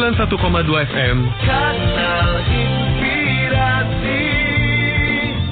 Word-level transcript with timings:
91,2 0.00 0.32
FM 0.96 1.16
Inspirasi 2.48 4.22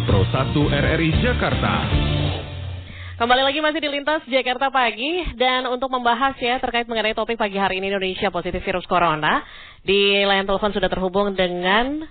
Pro 0.09 0.25
1 0.25 0.57
RRI 0.57 1.11
Jakarta. 1.21 1.85
Kembali 3.21 3.45
lagi 3.45 3.61
masih 3.61 3.85
di 3.85 3.93
Lintas 3.93 4.25
Jakarta 4.25 4.73
Pagi 4.73 5.37
dan 5.37 5.69
untuk 5.69 5.93
membahas 5.93 6.33
ya 6.41 6.57
terkait 6.65 6.89
mengenai 6.89 7.13
topik 7.13 7.37
pagi 7.37 7.61
hari 7.61 7.77
ini 7.77 7.93
Indonesia 7.93 8.33
positif 8.33 8.65
virus 8.65 8.89
corona 8.89 9.45
di 9.85 10.25
layar 10.25 10.49
telepon 10.49 10.73
sudah 10.73 10.89
terhubung 10.89 11.37
dengan 11.37 12.09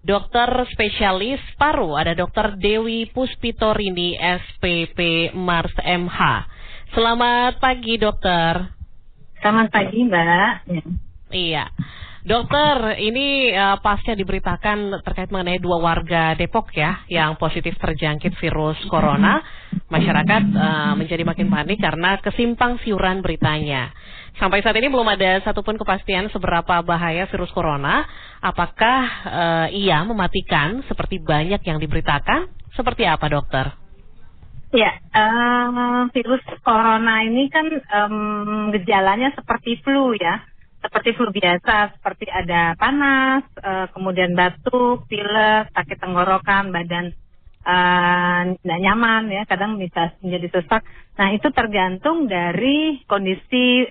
dokter 0.00 0.48
spesialis 0.72 1.44
paru 1.60 2.00
ada 2.00 2.16
dokter 2.16 2.56
Dewi 2.56 3.12
Puspitorini 3.12 4.16
SPP 4.16 5.36
Mars 5.36 5.76
MH. 5.84 6.18
Selamat 6.96 7.60
pagi 7.60 8.00
dokter. 8.00 8.72
Selamat 9.44 9.68
pagi 9.68 10.00
Mbak. 10.00 11.09
Ya. 11.30 11.38
Iya. 11.38 11.64
Dokter, 12.20 13.00
ini 13.00 13.48
uh, 13.56 13.80
pasca 13.80 14.12
diberitakan 14.12 15.00
terkait 15.00 15.32
mengenai 15.32 15.56
dua 15.56 15.80
warga 15.80 16.36
Depok 16.36 16.68
ya 16.76 17.00
yang 17.08 17.40
positif 17.40 17.72
terjangkit 17.80 18.36
virus 18.36 18.76
corona, 18.92 19.40
masyarakat 19.88 20.42
uh, 20.52 20.92
menjadi 21.00 21.24
makin 21.24 21.48
panik 21.48 21.80
karena 21.80 22.20
kesimpang 22.20 22.76
siuran 22.84 23.24
beritanya. 23.24 23.88
Sampai 24.36 24.60
saat 24.60 24.76
ini 24.76 24.92
belum 24.92 25.08
ada 25.08 25.40
satupun 25.48 25.80
kepastian 25.80 26.28
seberapa 26.28 26.84
bahaya 26.84 27.24
virus 27.24 27.48
corona. 27.56 28.04
Apakah 28.44 29.00
uh, 29.24 29.66
ia 29.72 30.04
mematikan 30.04 30.84
seperti 30.92 31.24
banyak 31.24 31.64
yang 31.64 31.80
diberitakan? 31.80 32.52
Seperti 32.76 33.08
apa, 33.08 33.32
dokter? 33.32 33.72
Ya, 34.76 34.92
uh, 35.16 36.04
virus 36.12 36.44
corona 36.60 37.24
ini 37.24 37.48
kan 37.48 37.64
um, 37.72 38.76
gejalanya 38.76 39.32
seperti 39.32 39.80
flu 39.80 40.12
ya 40.20 40.50
seperti 40.80 41.12
flu 41.16 41.28
biasa, 41.28 42.00
seperti 42.00 42.26
ada 42.32 42.74
panas, 42.76 43.44
uh, 43.60 43.86
kemudian 43.92 44.32
batuk, 44.32 45.04
pilek, 45.06 45.68
sakit 45.76 45.98
tenggorokan, 46.00 46.72
badan 46.72 47.12
tidak 47.60 48.80
uh, 48.80 48.80
nyaman 48.80 49.28
ya, 49.28 49.44
kadang 49.44 49.76
bisa 49.76 50.16
menjadi 50.24 50.60
sesak. 50.60 50.82
Nah 51.20 51.28
itu 51.36 51.52
tergantung 51.52 52.24
dari 52.24 53.04
kondisi 53.04 53.84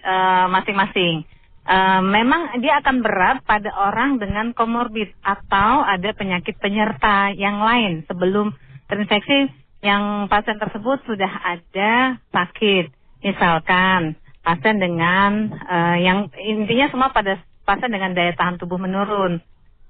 masing-masing. 0.50 1.22
Uh, 1.22 1.40
uh, 1.70 2.02
memang 2.02 2.58
dia 2.60 2.82
akan 2.82 3.06
berat 3.06 3.46
pada 3.46 3.70
orang 3.78 4.18
dengan 4.18 4.52
komorbid 4.58 5.14
atau 5.22 5.86
ada 5.86 6.10
penyakit 6.18 6.58
penyerta 6.58 7.30
yang 7.38 7.62
lain 7.62 8.04
sebelum 8.10 8.58
terinfeksi 8.90 9.54
yang 9.80 10.28
pasien 10.28 10.60
tersebut 10.60 11.00
sudah 11.08 11.30
ada 11.30 12.20
sakit, 12.36 12.92
misalkan 13.24 14.18
pasien 14.50 14.82
dengan 14.82 15.54
uh, 15.54 15.98
yang 16.02 16.26
intinya 16.42 16.90
semua 16.90 17.14
pada 17.14 17.38
pasien 17.70 17.94
dengan 17.94 18.18
daya 18.18 18.34
tahan 18.34 18.58
tubuh 18.58 18.82
menurun. 18.82 19.38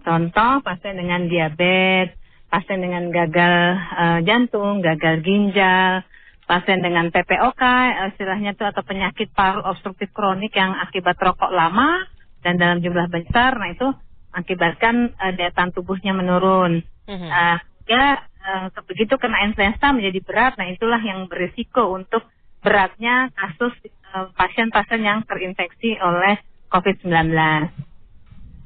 Contoh 0.03 0.59
pasien 0.67 0.99
dengan 0.99 1.31
diabetes, 1.31 2.11
pasien 2.51 2.83
dengan 2.83 3.07
gagal 3.07 3.55
uh, 3.79 4.19
jantung, 4.27 4.83
gagal 4.83 5.23
ginjal, 5.23 6.03
pasien 6.43 6.83
dengan 6.83 7.07
PPOK, 7.07 7.63
istilahnya 8.11 8.51
itu 8.51 8.67
atau 8.67 8.83
penyakit 8.83 9.31
paru 9.31 9.63
obstruktif 9.63 10.11
kronik 10.11 10.51
yang 10.51 10.75
akibat 10.75 11.15
rokok 11.15 11.55
lama 11.55 12.03
dan 12.43 12.59
dalam 12.59 12.83
jumlah 12.83 13.07
besar, 13.07 13.55
nah 13.55 13.71
itu 13.71 13.87
akibatkan 14.35 15.15
uh, 15.15 15.31
daya 15.39 15.55
tahan 15.55 15.71
tubuhnya 15.71 16.11
menurun. 16.11 16.83
Mm-hmm. 17.07 17.29
Uh, 17.31 17.57
ya 17.87 18.27
uh, 18.43 18.67
begitu 18.83 19.15
kena 19.15 19.47
influenza 19.47 19.95
menjadi 19.95 20.19
berat, 20.19 20.59
nah 20.59 20.67
itulah 20.67 20.99
yang 20.99 21.31
berisiko 21.31 21.95
untuk 21.95 22.27
beratnya 22.59 23.31
kasus 23.35 23.73
Eh, 24.09 24.27
pasien-pasien 24.33 25.05
yang 25.05 25.21
terinfeksi 25.21 25.93
oleh 26.01 26.41
COVID-19. 26.73 27.29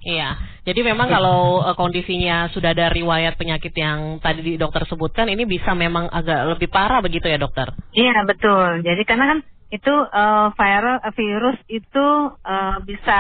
Iya, 0.04 0.40
jadi 0.64 0.80
memang 0.88 1.12
kalau 1.12 1.64
uh, 1.64 1.76
kondisinya 1.76 2.52
sudah 2.52 2.76
ada 2.76 2.92
riwayat 2.92 3.36
penyakit 3.40 3.72
yang 3.76 4.20
tadi 4.24 4.56
dokter 4.56 4.88
sebutkan, 4.88 5.28
ini 5.28 5.44
bisa 5.44 5.76
memang 5.76 6.08
agak 6.12 6.56
lebih 6.56 6.72
parah 6.72 7.04
begitu 7.04 7.28
ya 7.28 7.40
dokter? 7.40 7.72
Iya 7.92 8.24
betul. 8.24 8.84
Jadi 8.88 9.04
karena 9.04 9.36
kan 9.36 9.40
itu 9.72 9.92
uh, 9.92 10.52
viral 10.56 11.04
uh, 11.04 11.12
virus 11.16 11.60
itu 11.68 12.08
uh, 12.36 12.78
bisa 12.84 13.20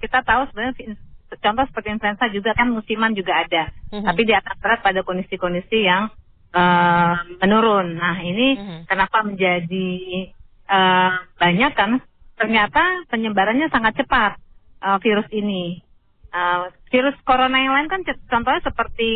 kita 0.00 0.24
tahu 0.24 0.48
sebenarnya 0.48 0.96
contoh 1.44 1.64
seperti 1.72 1.88
influenza 1.92 2.24
juga 2.32 2.56
kan 2.56 2.72
musiman 2.72 3.12
juga 3.12 3.40
ada, 3.44 3.68
mm 3.68 4.00
-hmm. 4.00 4.04
tapi 4.04 4.22
di 4.24 4.32
atas 4.32 4.56
berat 4.60 4.80
pada 4.80 5.00
kondisi-kondisi 5.04 5.88
yang 5.88 6.08
uh, 6.54 7.14
menurun. 7.42 7.98
Nah 7.98 8.16
ini 8.22 8.54
mm 8.54 8.62
-hmm. 8.62 8.80
kenapa 8.86 9.26
menjadi 9.26 9.90
uh, 10.70 11.14
banyak 11.36 11.72
kan 11.74 12.00
ternyata 12.38 13.06
penyebarannya 13.10 13.68
sangat 13.70 13.98
cepat 13.98 14.38
uh, 14.82 14.98
virus 15.02 15.26
ini. 15.34 15.82
Uh, 16.34 16.66
virus 16.90 17.14
corona 17.22 17.62
yang 17.62 17.78
lain 17.78 17.86
kan 17.86 18.02
contohnya 18.26 18.62
seperti 18.62 19.12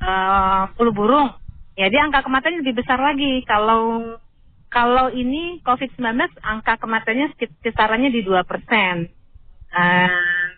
uh, 0.00 0.68
flu 0.76 0.92
burung. 0.92 1.32
Ya 1.72 1.88
dia 1.88 2.04
angka 2.04 2.24
kematiannya 2.24 2.60
lebih 2.60 2.84
besar 2.84 3.00
lagi. 3.00 3.40
Kalau 3.48 4.16
kalau 4.68 5.12
ini 5.12 5.60
COVID-19 5.64 6.00
angka 6.44 6.80
kematiannya 6.80 7.36
kisarannya 7.64 8.12
di 8.12 8.20
2 8.24 8.44
persen. 8.44 9.08
Uh, 9.72 10.48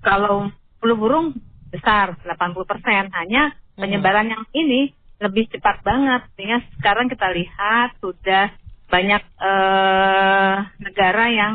kalau 0.00 0.48
flu 0.80 0.96
burung 0.96 1.36
besar 1.68 2.16
80 2.24 2.64
persen. 2.64 3.12
Hanya 3.12 3.52
hmm. 3.52 3.80
penyebaran 3.84 4.32
yang 4.32 4.44
ini 4.56 4.96
lebih 5.18 5.50
cepat 5.50 5.82
banget. 5.82 6.22
Sehingga 6.34 6.58
sekarang 6.78 7.06
kita 7.10 7.28
lihat 7.34 7.98
sudah 7.98 8.54
banyak 8.88 9.22
uh, 9.38 10.56
negara 10.80 11.24
yang 11.28 11.54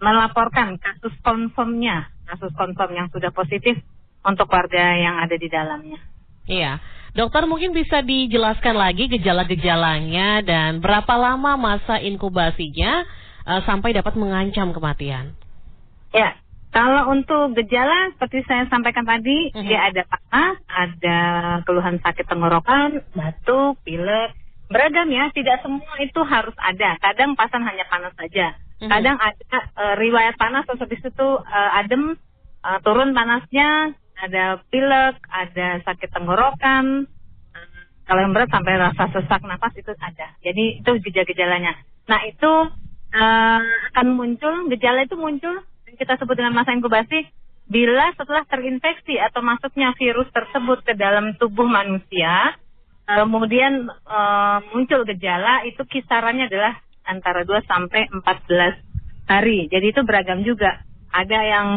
melaporkan 0.00 0.76
kasus 0.80 1.12
konfirmnya, 1.20 2.08
kasus 2.28 2.52
konfirm 2.56 2.92
yang 2.96 3.08
sudah 3.12 3.32
positif 3.32 3.76
untuk 4.24 4.48
warga 4.50 4.96
yang 4.96 5.20
ada 5.20 5.36
di 5.36 5.48
dalamnya. 5.48 6.00
Iya, 6.46 6.78
dokter 7.16 7.42
mungkin 7.48 7.74
bisa 7.74 8.04
dijelaskan 8.06 8.76
lagi 8.76 9.10
gejala-gejalanya 9.10 10.46
dan 10.46 10.78
berapa 10.78 11.14
lama 11.18 11.58
masa 11.58 11.98
inkubasinya 11.98 13.02
uh, 13.46 13.60
sampai 13.66 13.96
dapat 13.96 14.14
mengancam 14.14 14.70
kematian. 14.70 15.34
Ya, 16.14 16.38
untuk 17.08 17.56
gejala 17.56 18.12
seperti 18.14 18.44
saya 18.44 18.66
sampaikan 18.68 19.06
tadi, 19.06 19.50
mhm. 19.50 19.56
-huh. 19.56 19.64
dia 19.64 19.80
ada 19.88 20.02
panas, 20.06 20.56
ada 20.66 21.18
keluhan 21.64 21.96
sakit 22.02 22.26
tenggorokan, 22.26 23.00
batuk, 23.14 23.80
pilek, 23.86 24.34
beragam 24.68 25.08
ya, 25.10 25.30
tidak 25.32 25.62
semua 25.62 25.94
itu 26.02 26.20
harus 26.26 26.54
ada. 26.58 26.98
Kadang 26.98 27.38
pasien 27.38 27.62
hanya 27.62 27.86
panas 27.86 28.12
saja. 28.18 28.58
Mhm. 28.82 28.90
Kadang 28.90 29.16
ada 29.16 29.58
uh, 29.78 29.94
riwayat 29.96 30.34
panas 30.36 30.66
terus 30.68 30.82
habis 30.82 31.00
itu 31.00 31.28
uh, 31.40 31.70
adem, 31.80 32.18
uh, 32.66 32.78
turun 32.84 33.16
panasnya, 33.16 33.94
ada 34.20 34.60
pilek, 34.68 35.16
ada 35.30 35.80
sakit 35.84 36.10
tenggorokan. 36.12 37.08
Kalau 38.06 38.22
yang 38.22 38.30
berat 38.30 38.46
sampai 38.54 38.78
rasa 38.78 39.10
sesak 39.10 39.42
nafas 39.42 39.74
itu 39.74 39.90
ada. 39.98 40.30
Jadi 40.38 40.78
itu 40.78 40.90
gejala-gejalanya. 41.02 41.74
Nah 42.06 42.22
itu 42.22 42.52
uh, 43.18 43.60
akan 43.90 44.06
muncul, 44.14 44.70
gejala 44.70 45.02
itu 45.02 45.18
muncul 45.18 45.66
kita 45.98 46.20
sebut 46.20 46.36
dengan 46.36 46.54
masa 46.54 46.76
inkubasi 46.76 47.26
bila 47.66 48.14
setelah 48.14 48.46
terinfeksi 48.46 49.18
atau 49.18 49.42
masuknya 49.42 49.90
virus 49.98 50.30
tersebut 50.30 50.86
ke 50.86 50.94
dalam 50.94 51.34
tubuh 51.40 51.66
manusia 51.66 52.54
kemudian 53.06 53.86
uh, 54.06 54.58
muncul 54.74 55.06
gejala 55.06 55.62
itu 55.66 55.82
kisarannya 55.86 56.50
adalah 56.50 56.74
antara 57.06 57.46
2 57.46 57.62
sampai 57.70 58.10
14 58.10 59.30
hari. 59.30 59.70
Jadi 59.70 59.86
itu 59.94 60.02
beragam 60.02 60.42
juga. 60.42 60.82
Ada 61.14 61.38
yang 61.38 61.68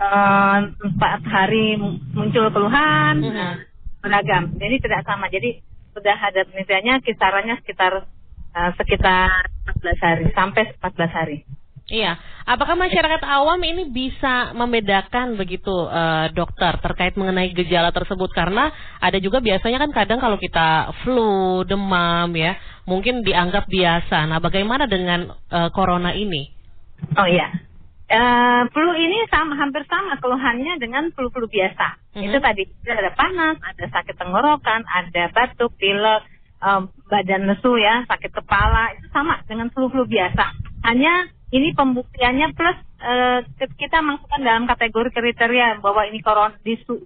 eh, 0.00 0.58
empat 0.72 1.20
uh, 1.20 1.28
hari 1.30 1.76
muncul 2.16 2.48
keluhan, 2.48 3.22
mm 3.22 3.30
-hmm. 3.30 3.52
beragam. 4.02 4.44
Jadi 4.56 4.74
tidak 4.82 5.04
sama. 5.04 5.28
Jadi 5.28 5.60
sudah 5.92 6.16
ada 6.16 6.42
penelitiannya 6.48 7.04
kisarannya 7.04 7.60
sekitar 7.62 8.08
uh, 8.56 8.70
sekitar 8.80 9.52
14 9.78 10.06
hari 10.06 10.26
sampai 10.32 10.62
14 10.80 11.12
hari. 11.12 11.38
Iya, 11.88 12.20
apakah 12.44 12.76
masyarakat 12.76 13.24
awam 13.24 13.56
ini 13.64 13.88
bisa 13.88 14.52
membedakan 14.52 15.40
begitu 15.40 15.72
uh, 15.72 16.28
dokter 16.36 16.76
terkait 16.84 17.16
mengenai 17.16 17.48
gejala 17.56 17.88
tersebut 17.96 18.28
karena 18.36 18.68
ada 19.00 19.16
juga 19.16 19.40
biasanya 19.40 19.80
kan 19.80 19.90
kadang 19.96 20.20
kalau 20.20 20.36
kita 20.36 20.92
flu, 21.00 21.64
demam 21.64 22.28
ya, 22.36 22.60
mungkin 22.84 23.24
dianggap 23.24 23.64
biasa. 23.72 24.28
Nah, 24.28 24.36
bagaimana 24.36 24.84
dengan 24.84 25.32
uh, 25.32 25.72
corona 25.72 26.12
ini? 26.12 26.52
Oh 27.16 27.24
iya. 27.24 27.56
Uh, 28.08 28.68
flu 28.68 28.92
ini 28.92 29.24
sama 29.32 29.56
hampir 29.56 29.80
sama 29.88 30.20
keluhannya 30.20 30.76
dengan 30.76 31.08
flu-flu 31.16 31.48
biasa. 31.48 31.96
Mm 32.12 32.16
-hmm. 32.20 32.28
Itu 32.28 32.38
tadi 32.44 32.62
ada 32.84 33.12
panas, 33.16 33.56
ada 33.64 33.84
sakit 33.88 34.12
tenggorokan, 34.12 34.84
ada 34.84 35.32
batuk, 35.32 35.72
pilek, 35.80 36.20
um, 36.60 36.92
badan 37.08 37.48
lesu 37.48 37.80
ya, 37.80 38.04
sakit 38.04 38.28
kepala, 38.28 38.92
itu 38.92 39.08
sama 39.08 39.40
dengan 39.48 39.72
flu-flu 39.72 40.04
biasa. 40.04 40.44
Hanya 40.84 41.37
ini 41.48 41.72
pembuktiannya 41.72 42.52
plus 42.52 42.78
uh, 43.00 43.40
kita 43.56 44.04
masukkan 44.04 44.40
dalam 44.44 44.64
kategori 44.68 45.10
kriteria 45.16 45.80
bahwa 45.80 46.04
ini 46.04 46.20
corona 46.20 46.52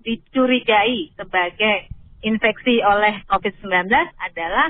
dicurigai 0.03 1.15
sebagai 1.15 1.87
infeksi 2.27 2.83
oleh 2.83 3.23
COVID-19 3.31 3.87
adalah 4.19 4.69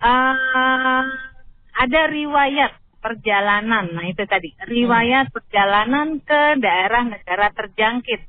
uh, 0.00 1.04
ada 1.80 2.00
riwayat 2.08 2.80
perjalanan. 3.00 3.92
Nah 3.96 4.04
itu 4.08 4.24
tadi 4.28 4.52
riwayat 4.68 5.32
perjalanan 5.32 6.20
ke 6.20 6.60
daerah 6.60 7.08
negara 7.08 7.48
terjangkit, 7.56 8.20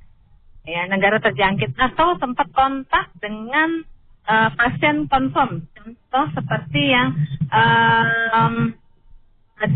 ya 0.68 0.88
negara 0.88 1.20
terjangkit 1.20 1.76
atau 1.76 2.16
sempat 2.20 2.48
kontak 2.56 3.12
dengan 3.20 3.84
uh, 4.28 4.50
pasien 4.56 5.08
confirm. 5.12 5.68
Contoh 5.76 6.26
seperti 6.36 6.82
yang 6.96 7.16
um, 7.52 8.76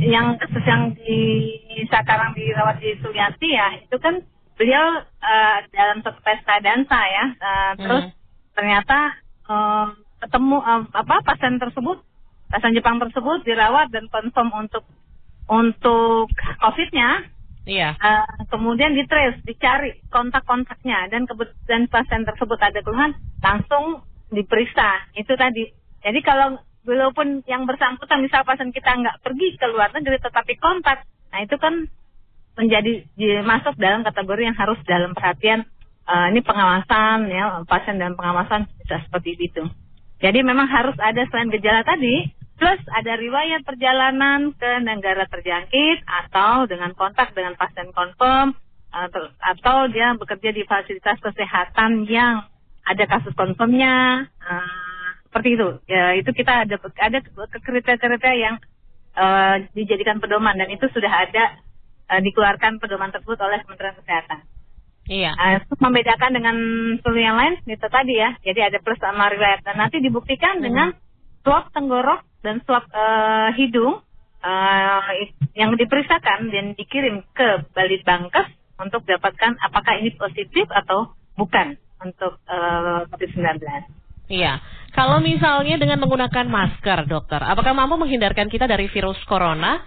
yang 0.01 0.37
kasus 0.41 0.65
yang 0.65 0.93
di 0.97 1.19
sekarang 1.89 2.33
dirawat 2.33 2.81
di 2.81 2.97
Suryati 3.01 3.49
ya 3.53 3.67
itu 3.77 3.97
kan 4.01 4.21
beliau 4.55 5.03
uh, 5.03 5.57
dalam 5.69 5.99
satu 5.99 6.19
pesta 6.23 6.63
dansa 6.63 6.95
ya, 6.95 7.25
uh, 7.37 7.71
terus 7.75 8.03
hmm. 8.07 8.15
ternyata 8.55 8.99
uh, 9.51 9.91
ketemu 10.23 10.57
uh, 10.63 10.83
apa 10.95 11.15
pasien 11.27 11.59
tersebut 11.59 11.99
pasien 12.47 12.71
Jepang 12.71 12.97
tersebut 13.03 13.43
dirawat 13.43 13.91
dan 13.91 14.07
confirm 14.07 14.49
untuk 14.55 14.87
untuk 15.45 16.31
COVID-nya. 16.61 17.35
Iya. 17.65 17.97
Uh, 17.97 18.45
kemudian 18.53 18.93
ditrace, 18.93 19.41
dicari 19.41 19.97
kontak-kontaknya 20.13 21.09
dan 21.09 21.25
kebetulan 21.25 21.89
pasien 21.89 22.21
tersebut 22.21 22.61
ada 22.61 22.77
keluhan, 22.85 23.17
langsung 23.41 24.05
diperiksa. 24.29 25.09
Itu 25.17 25.33
tadi. 25.33 25.73
Jadi 26.05 26.19
kalau 26.21 26.61
walaupun 26.85 27.43
yang 27.49 27.65
bersangkutan 27.65 28.21
misal 28.21 28.45
pasien 28.45 28.71
kita 28.71 28.93
nggak 28.93 29.25
pergi 29.25 29.57
ke 29.57 29.65
luar 29.69 29.91
negeri 29.91 30.21
tetapi 30.21 30.53
kontak, 30.61 31.03
nah 31.33 31.41
itu 31.41 31.57
kan 31.57 31.89
menjadi 32.55 33.03
masuk 33.43 33.75
dalam 33.75 34.07
kategori 34.07 34.41
yang 34.47 34.55
harus 34.55 34.79
dalam 34.87 35.11
perhatian 35.11 35.67
uh, 36.07 36.31
ini 36.31 36.39
pengawasan 36.39 37.27
ya 37.27 37.59
pasien 37.67 37.99
dalam 37.99 38.15
pengawasan 38.15 38.69
bisa 38.79 39.03
seperti 39.03 39.35
itu. 39.35 39.63
Jadi 40.23 40.39
memang 40.45 40.71
harus 40.71 40.95
ada 41.03 41.27
selain 41.27 41.51
gejala 41.51 41.83
tadi, 41.83 42.31
plus 42.55 42.79
ada 42.95 43.19
riwayat 43.19 43.67
perjalanan 43.67 44.55
ke 44.55 44.71
negara 44.79 45.27
terjangkit 45.27 46.07
atau 46.07 46.63
dengan 46.71 46.95
kontak 46.95 47.35
dengan 47.35 47.59
pasien 47.59 47.91
confirm 47.91 48.55
atau 49.43 49.91
dia 49.91 50.15
bekerja 50.15 50.55
di 50.55 50.63
fasilitas 50.63 51.19
kesehatan 51.19 52.07
yang 52.07 52.47
ada 52.87 53.03
kasus 53.11 53.35
confirmnya 53.35 54.23
uh, 54.39 54.84
seperti 55.35 55.59
itu. 55.59 55.67
Ya, 55.91 56.15
itu 56.15 56.31
kita 56.31 56.63
ada 56.63 56.79
ada 56.79 57.19
kriteria-kriteria 57.59 58.39
yang 58.39 58.55
uh, 59.19 59.59
dijadikan 59.75 60.23
pedoman 60.23 60.55
dan 60.55 60.71
itu 60.71 60.87
sudah 60.95 61.11
ada 61.11 61.59
uh, 62.07 62.23
dikeluarkan 62.23 62.79
pedoman 62.79 63.11
tersebut 63.11 63.35
oleh 63.43 63.59
Kementerian 63.67 63.99
Kesehatan. 63.99 64.47
Iya. 65.11 65.35
Uh, 65.35 65.59
membedakan 65.83 66.31
dengan 66.39 66.55
flu 67.03 67.19
yang 67.19 67.35
lain 67.35 67.59
itu 67.67 67.83
tadi 67.83 68.15
ya. 68.15 68.31
Jadi 68.47 68.63
ada 68.63 68.79
plus 68.79 68.95
sama 69.03 69.27
riwayat 69.27 69.59
dan 69.67 69.75
nanti 69.75 69.99
dibuktikan 69.99 70.63
hmm. 70.63 70.63
dengan 70.63 70.87
swab 71.43 71.67
tenggorok 71.75 72.23
dan 72.39 72.63
swab 72.63 72.87
uh, 72.95 73.51
hidung 73.59 73.99
uh, 74.39 75.11
yang 75.51 75.75
diperiksakan 75.75 76.47
dan 76.47 76.79
dikirim 76.79 77.27
ke 77.35 77.67
Balitbangkes 77.75 78.55
untuk 78.79 79.03
dapatkan 79.03 79.59
apakah 79.67 79.99
ini 79.99 80.15
positif 80.15 80.71
atau 80.71 81.11
bukan 81.35 81.75
untuk 81.99 82.39
uh, 82.47 83.03
COVID-19. 83.11 83.59
Iya. 84.31 84.63
Kalau 84.95 85.19
misalnya 85.19 85.75
dengan 85.75 85.99
menggunakan 85.99 86.47
masker, 86.47 87.03
dokter, 87.11 87.43
apakah 87.43 87.75
mampu 87.75 87.99
menghindarkan 87.99 88.47
kita 88.47 88.63
dari 88.63 88.87
virus 88.87 89.19
corona? 89.27 89.83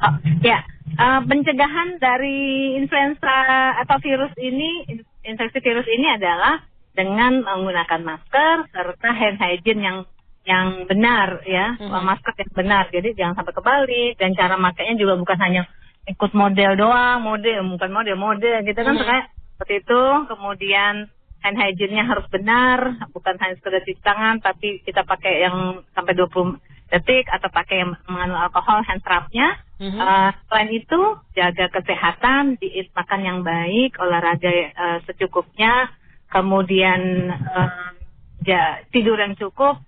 Oh, 0.00 0.14
ya, 0.42 0.58
uh, 0.98 1.22
pencegahan 1.22 2.02
dari 2.02 2.74
influenza 2.82 3.38
atau 3.78 4.02
virus 4.02 4.34
ini, 4.42 4.90
infeksi 5.22 5.62
virus 5.62 5.86
ini 5.86 6.18
adalah 6.18 6.66
dengan 6.98 7.46
menggunakan 7.46 8.00
masker 8.02 8.74
serta 8.74 9.10
hand 9.14 9.38
hygiene 9.38 9.82
yang 9.86 9.98
yang 10.42 10.66
benar 10.90 11.46
ya, 11.46 11.78
hmm. 11.78 11.94
masker 11.94 12.34
yang 12.42 12.52
benar. 12.56 12.84
Jadi 12.90 13.14
jangan 13.14 13.38
sampai 13.38 13.54
kebalik 13.54 14.12
dan 14.18 14.34
cara 14.34 14.58
makainya 14.58 14.98
juga 14.98 15.14
bukan 15.14 15.38
hanya 15.38 15.62
ikut 16.10 16.32
model 16.34 16.74
doang, 16.74 17.22
model 17.22 17.70
bukan 17.78 17.90
model 17.94 18.16
model 18.18 18.66
gitu 18.66 18.80
kan 18.82 18.98
hmm. 18.98 19.30
seperti 19.54 19.84
itu. 19.84 20.02
Kemudian 20.26 21.06
hand 21.40 21.56
hygiene-nya 21.56 22.04
harus 22.04 22.26
benar, 22.28 23.00
bukan 23.12 23.36
hanya 23.40 23.56
sekedar 23.56 23.80
cuci 23.84 24.00
tangan, 24.04 24.40
tapi 24.44 24.84
kita 24.84 25.04
pakai 25.04 25.44
yang 25.48 25.80
sampai 25.96 26.12
20 26.12 26.60
detik 26.90 27.30
atau 27.30 27.48
pakai 27.48 27.86
yang 27.86 27.94
mengandung 28.10 28.40
alkohol 28.40 28.82
hand 28.84 29.00
strapnya. 29.00 29.56
Mm-hmm. 29.80 29.96
Uh, 29.96 30.30
selain 30.50 30.70
itu 30.76 31.00
jaga 31.32 31.66
kesehatan, 31.72 32.60
diet 32.60 32.92
makan 32.92 33.20
yang 33.24 33.38
baik, 33.40 33.96
olahraga 33.96 34.50
uh, 34.76 34.98
secukupnya, 35.08 35.88
kemudian 36.28 37.32
uh, 37.32 37.96
ya, 38.44 38.84
tidur 38.92 39.16
yang 39.16 39.32
cukup, 39.40 39.80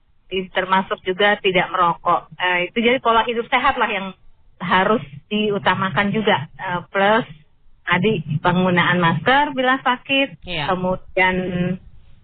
termasuk 0.56 0.96
juga 1.04 1.36
tidak 1.44 1.68
merokok. 1.68 2.32
Uh, 2.40 2.72
itu 2.72 2.78
jadi 2.80 2.98
pola 3.04 3.20
hidup 3.28 3.44
sehat 3.52 3.76
lah 3.76 3.90
yang 3.92 4.16
harus 4.62 5.02
diutamakan 5.28 6.08
juga. 6.14 6.48
Uh, 6.56 6.80
plus 6.88 7.26
tadi 7.92 8.24
penggunaan 8.40 8.96
masker 8.96 9.52
bila 9.52 9.76
sakit, 9.84 10.40
yeah. 10.48 10.72
kemudian 10.72 11.36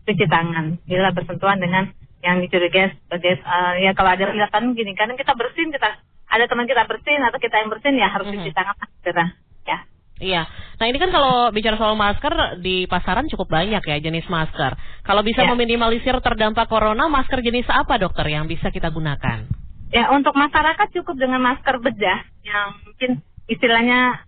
cuci 0.09 0.25
tangan 0.25 0.81
bila 0.88 1.12
bersentuhan 1.12 1.61
dengan 1.61 1.93
yang 2.25 2.41
dicurigai 2.41 2.97
sebagai 3.05 3.44
uh, 3.44 3.76
ya 3.79 3.93
kalau 3.93 4.17
ada 4.17 4.32
kelihatan 4.32 4.73
gini 4.75 4.97
kadang 4.97 5.20
kita 5.20 5.37
bersin 5.37 5.70
kita 5.70 6.00
ada 6.29 6.44
teman 6.50 6.67
kita 6.67 6.82
bersin 6.88 7.20
atau 7.23 7.38
kita 7.38 7.62
yang 7.62 7.70
bersin 7.70 7.94
ya 7.94 8.09
harus 8.11 8.26
mm 8.26 8.32
-hmm. 8.35 8.44
cuci 8.49 8.56
tangan 8.56 8.76
segera 9.05 9.26
ya 9.69 9.79
Iya. 10.19 10.50
Nah 10.82 10.87
ini 10.91 10.99
kan 10.99 11.15
kalau 11.15 11.55
bicara 11.55 11.79
soal 11.79 11.94
masker 11.94 12.59
di 12.59 12.91
pasaran 12.91 13.31
cukup 13.31 13.55
banyak 13.55 13.79
ya 13.79 13.97
jenis 14.03 14.26
masker. 14.26 14.75
Kalau 15.06 15.23
bisa 15.23 15.47
ya. 15.47 15.55
meminimalisir 15.55 16.19
terdampak 16.19 16.67
corona, 16.67 17.06
masker 17.06 17.38
jenis 17.38 17.70
apa 17.70 18.03
dokter 18.03 18.26
yang 18.26 18.50
bisa 18.50 18.75
kita 18.75 18.91
gunakan? 18.91 19.47
Ya 19.94 20.11
untuk 20.11 20.35
masyarakat 20.35 20.91
cukup 20.91 21.23
dengan 21.23 21.38
masker 21.38 21.79
bedah 21.79 22.19
yang 22.43 22.82
mungkin 22.82 23.11
istilahnya 23.47 24.26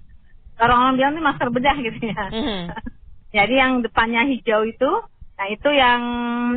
orang-orang 0.60 0.94
bilang 1.00 1.12
ini 1.16 1.22
masker 1.24 1.48
bedah 1.48 1.76
gitu 1.80 1.98
ya. 2.04 2.24
Mm 2.30 2.42
-hmm. 2.44 2.62
Jadi 3.36 3.54
yang 3.54 3.72
depannya 3.80 4.26
hijau 4.26 4.66
itu, 4.66 4.90
nah 5.38 5.46
itu 5.46 5.70
yang 5.70 6.02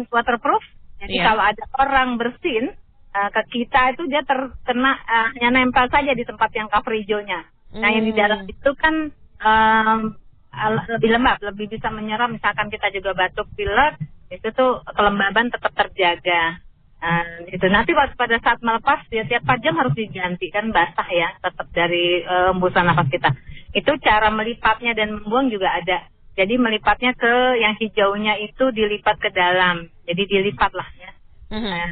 waterproof 0.09 0.65
jadi 1.03 1.19
yeah. 1.19 1.25
kalau 1.27 1.43
ada 1.43 1.63
orang 1.83 2.09
bersin 2.15 2.71
uh, 3.11 3.29
ke 3.35 3.41
kita 3.51 3.91
itu 3.91 4.07
dia 4.07 4.23
terkena 4.23 4.95
uh, 4.95 5.27
hanya 5.35 5.59
nempel 5.59 5.91
saja 5.91 6.15
di 6.15 6.23
tempat 6.23 6.47
yang 6.55 6.71
cover 6.71 6.95
hijaunya. 6.95 7.43
Mm. 7.75 7.81
Nah 7.83 7.89
yang 7.91 8.05
di 8.07 8.13
dalam 8.15 8.39
hmm. 8.47 8.53
itu 8.55 8.69
kan 8.79 8.95
um, 9.43 9.99
lebih 10.87 11.09
lembab, 11.11 11.43
lebih 11.43 11.75
bisa 11.75 11.91
menyerap. 11.91 12.31
Misalkan 12.31 12.71
kita 12.71 12.93
juga 12.93 13.17
batuk 13.17 13.51
pilek, 13.57 13.99
itu 14.31 14.47
tuh 14.55 14.79
kelembaban 14.95 15.51
tetap 15.51 15.73
terjaga. 15.75 16.63
Uh, 17.03 17.51
itu 17.51 17.67
nanti 17.67 17.91
pada 17.91 18.39
saat 18.39 18.63
melepas 18.63 19.03
ya 19.11 19.27
tiap 19.27 19.43
4 19.43 19.59
jam 19.59 19.75
harus 19.75 19.91
diganti 19.91 20.47
kan 20.47 20.71
basah 20.71 21.03
ya 21.11 21.35
tetap 21.35 21.67
dari 21.75 22.23
uh, 22.23 22.55
embusan 22.55 22.87
nafas 22.87 23.11
kita. 23.11 23.27
Itu 23.73 23.97
cara 23.99 24.29
melipatnya 24.29 24.93
dan 24.93 25.17
membuang 25.17 25.49
juga 25.49 25.73
ada. 25.73 26.05
Jadi 26.33 26.57
melipatnya 26.57 27.13
ke 27.13 27.61
yang 27.61 27.77
hijaunya 27.77 28.41
itu 28.41 28.73
dilipat 28.73 29.21
ke 29.21 29.29
dalam 29.33 29.93
jadi 30.07 30.23
dilipat 30.27 30.71
lah 30.75 30.89
ya 30.99 31.11
mm-hmm. 31.51 31.71
nah, 31.71 31.91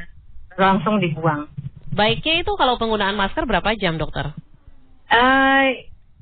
langsung 0.59 0.99
dibuang 0.99 1.47
baiknya 1.91 2.43
itu 2.43 2.51
kalau 2.55 2.75
penggunaan 2.79 3.15
masker 3.15 3.47
berapa 3.47 3.75
jam 3.79 3.95
dokter 3.95 4.31
uh, 5.11 5.65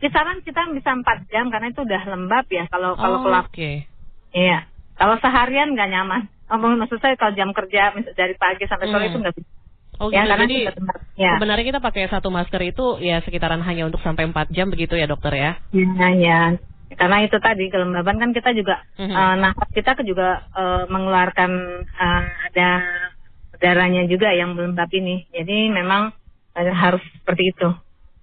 kisaran 0.01 0.41
kita 0.45 0.69
bisa 0.73 0.89
empat 0.93 1.25
jam 1.29 1.49
karena 1.49 1.73
itu 1.73 1.81
udah 1.85 2.01
lembab 2.09 2.45
ya 2.49 2.65
kalau 2.69 2.95
kalau 2.97 3.17
oh, 3.21 3.23
kelap 3.25 3.45
okay. 3.49 3.85
iya 4.33 4.65
kalau 4.97 5.17
seharian 5.21 5.73
nggak 5.73 5.89
nyaman 5.89 6.21
oh, 6.49 6.57
maksud 6.57 7.01
saya 7.01 7.17
kalau 7.17 7.33
jam 7.33 7.51
kerja 7.53 7.93
dari 8.13 8.33
pagi 8.37 8.65
sampai 8.69 8.87
sore 8.89 9.05
mm. 9.05 9.09
itu 9.13 9.17
nggak 9.21 9.35
bisa 9.37 9.49
Oh 9.99 10.07
ya, 10.07 10.23
gitu, 10.23 10.31
jadi 10.47 10.57
ya. 11.19 11.35
sebenarnya 11.35 11.65
kita 11.75 11.79
pakai 11.83 12.07
satu 12.07 12.31
masker 12.31 12.63
itu 12.63 13.03
ya 13.03 13.19
sekitaran 13.19 13.59
hanya 13.59 13.83
untuk 13.83 13.99
sampai 13.99 14.31
4 14.31 14.47
jam 14.55 14.71
begitu 14.71 14.95
ya 14.95 15.11
dokter 15.11 15.35
ya? 15.35 15.51
Iya, 15.75 16.07
ya 16.15 16.39
karena 16.97 17.21
itu 17.21 17.37
tadi 17.37 17.69
kelembaban 17.69 18.17
kan 18.17 18.33
kita 18.33 18.49
juga 18.57 18.81
mm-hmm. 18.97 19.13
uh, 19.13 19.35
nafas 19.37 19.69
kita 19.75 19.93
juga 20.01 20.49
uh, 20.57 20.89
mengeluarkan 20.89 21.51
uh, 21.85 22.23
ada 22.49 22.69
darahnya 23.61 24.09
juga 24.09 24.33
yang 24.33 24.57
lembab 24.57 24.89
ini 24.89 25.29
jadi 25.29 25.69
memang 25.69 26.09
uh, 26.57 26.73
harus 26.73 27.03
seperti 27.21 27.53
itu 27.53 27.69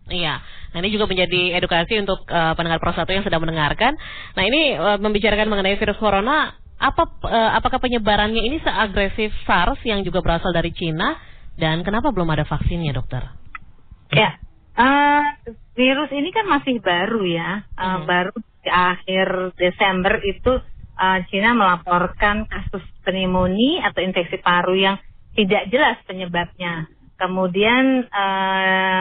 Iya, 0.06 0.38
nah 0.71 0.78
ini 0.78 0.95
juga 0.95 1.11
menjadi 1.11 1.59
edukasi 1.59 1.99
untuk 1.99 2.30
uh, 2.30 2.54
pendengar 2.54 2.78
Pro 2.78 2.95
1 2.95 3.11
yang 3.11 3.26
sedang 3.26 3.42
mendengarkan. 3.42 3.99
Nah 4.38 4.45
ini 4.47 4.78
uh, 4.78 5.02
membicarakan 5.02 5.50
mengenai 5.50 5.75
virus 5.83 5.99
corona, 5.99 6.54
apa 6.78 7.11
uh, 7.26 7.59
apakah 7.59 7.83
penyebarannya 7.83 8.38
ini 8.38 8.62
seagresif 8.62 9.35
SARS 9.42 9.83
yang 9.83 10.06
juga 10.06 10.23
berasal 10.23 10.54
dari 10.54 10.71
Cina 10.71 11.18
dan 11.57 11.81
kenapa 11.83 12.13
belum 12.13 12.29
ada 12.33 12.45
vaksinnya, 12.45 12.93
dokter? 12.93 13.25
Ya, 14.13 14.37
uh, 14.77 15.25
virus 15.73 16.13
ini 16.13 16.31
kan 16.31 16.47
masih 16.47 16.79
baru 16.85 17.25
ya, 17.25 17.65
uh, 17.75 17.85
hmm. 18.01 18.05
baru 18.05 18.35
di 18.63 18.71
akhir 18.71 19.57
Desember 19.57 20.21
itu 20.23 20.61
uh, 20.97 21.19
Cina 21.33 21.57
melaporkan 21.57 22.45
kasus 22.49 22.85
pneumonia 23.05 23.89
atau 23.89 24.01
infeksi 24.05 24.37
paru 24.41 24.75
yang 24.77 24.97
tidak 25.37 25.69
jelas 25.73 25.97
penyebabnya. 26.09 26.89
Kemudian 27.17 28.05
uh, 28.09 29.01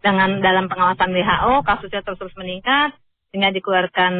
dengan 0.00 0.40
dalam 0.40 0.68
pengawasan 0.68 1.12
WHO 1.12 1.54
kasusnya 1.64 2.00
terus 2.00 2.32
meningkat 2.36 2.96
sehingga 3.28 3.52
dikeluarkan 3.52 4.14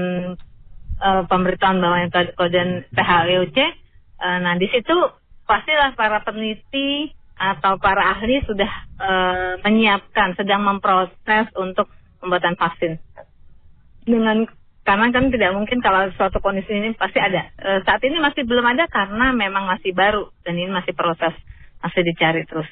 uh, 1.00 1.22
pemberitahuan 1.24 1.80
bahwa 1.80 1.96
yang 2.04 2.12
kode 2.36 2.62
PHWOC. 2.92 3.58
Uh, 4.20 4.38
nah 4.44 4.54
di 4.60 4.68
situ 4.68 4.96
pastilah 5.48 5.96
para 5.96 6.20
peneliti 6.20 7.16
atau 7.40 7.80
para 7.80 8.12
ahli 8.12 8.44
sudah 8.44 8.68
uh, 9.00 9.52
menyiapkan, 9.64 10.36
sedang 10.36 10.60
memproses 10.60 11.48
untuk 11.56 11.88
pembuatan 12.20 12.52
vaksin. 12.60 13.00
Dengan 14.04 14.44
karena 14.84 15.08
kan 15.08 15.32
tidak 15.32 15.56
mungkin 15.56 15.80
kalau 15.80 16.12
suatu 16.20 16.44
kondisi 16.44 16.68
ini 16.68 16.92
pasti 17.00 17.16
ada. 17.16 17.48
Uh, 17.56 17.80
saat 17.88 18.04
ini 18.04 18.20
masih 18.20 18.44
belum 18.44 18.68
ada 18.68 18.84
karena 18.92 19.32
memang 19.32 19.72
masih 19.72 19.96
baru 19.96 20.28
dan 20.44 20.60
ini 20.60 20.68
masih 20.68 20.92
proses, 20.92 21.32
masih 21.80 22.04
dicari 22.04 22.44
terus. 22.44 22.68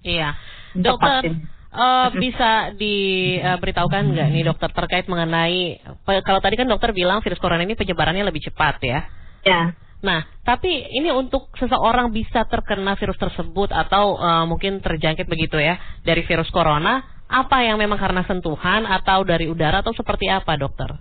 Iya, 0.00 0.32
dokter. 0.72 1.36
Uh, 1.76 2.08
bisa 2.16 2.72
diberitahukan 2.72 4.16
nggak 4.16 4.28
nih 4.32 4.48
dokter 4.48 4.72
terkait 4.72 5.04
mengenai 5.12 5.76
kalau 6.24 6.40
tadi 6.40 6.56
kan 6.56 6.64
dokter 6.64 6.96
bilang 6.96 7.20
virus 7.20 7.36
corona 7.36 7.60
ini 7.68 7.76
penyebarannya 7.76 8.24
lebih 8.24 8.48
cepat 8.48 8.80
ya? 8.80 9.04
Ya. 9.44 9.76
Nah, 10.06 10.22
tapi 10.46 10.70
ini 10.70 11.10
untuk 11.10 11.50
seseorang 11.58 12.14
bisa 12.14 12.46
terkena 12.46 12.94
virus 12.94 13.18
tersebut 13.18 13.74
atau 13.74 14.14
uh, 14.14 14.46
mungkin 14.46 14.78
terjangkit 14.78 15.26
begitu 15.26 15.58
ya 15.58 15.82
dari 16.06 16.22
virus 16.22 16.46
corona, 16.54 17.02
apa 17.26 17.66
yang 17.66 17.82
memang 17.82 17.98
karena 17.98 18.22
sentuhan 18.22 18.86
atau 18.86 19.26
dari 19.26 19.50
udara 19.50 19.82
atau 19.82 19.90
seperti 19.90 20.30
apa 20.30 20.54
dokter? 20.54 20.94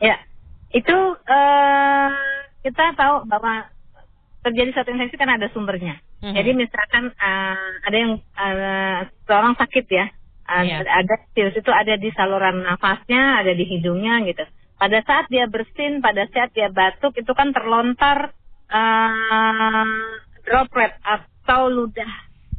Ya, 0.00 0.16
itu 0.72 0.96
uh, 1.20 2.10
kita 2.64 2.96
tahu 2.96 3.28
bahwa 3.28 3.68
terjadi 4.40 4.72
satu 4.72 4.88
infeksi 4.96 5.20
kan 5.20 5.28
ada 5.28 5.52
sumbernya. 5.52 6.00
Mm-hmm. 6.24 6.34
Jadi 6.40 6.50
misalkan 6.56 7.04
uh, 7.12 7.70
ada 7.84 7.96
yang 7.96 8.12
uh, 8.40 8.98
seorang 9.28 9.52
sakit 9.60 9.84
ya, 9.92 10.08
uh, 10.48 10.64
yeah. 10.64 10.80
ada 10.80 11.14
virus 11.36 11.60
itu 11.60 11.68
ada 11.68 12.00
di 12.00 12.08
saluran 12.16 12.64
nafasnya, 12.64 13.44
ada 13.44 13.52
di 13.52 13.68
hidungnya 13.68 14.24
gitu. 14.24 14.48
Pada 14.80 15.04
saat 15.04 15.28
dia 15.28 15.44
bersin, 15.44 16.00
pada 16.00 16.24
saat 16.32 16.56
dia 16.56 16.72
batuk 16.72 17.12
itu 17.20 17.28
kan 17.36 17.52
terlontar 17.52 18.32
uh, 18.72 19.84
droplet 20.48 20.96
atau 21.04 21.68
ludah, 21.68 22.08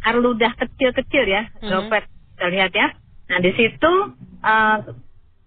air 0.05 0.17
ludah 0.21 0.53
kecil-kecil 0.53 1.25
ya, 1.25 1.49
mm-hmm. 1.49 1.65
droplet 1.65 2.05
kita 2.37 2.47
lihat 2.53 2.71
ya. 2.77 2.87
Nah 3.25 3.39
di 3.41 3.51
situ 3.57 3.93
uh, 4.45 4.77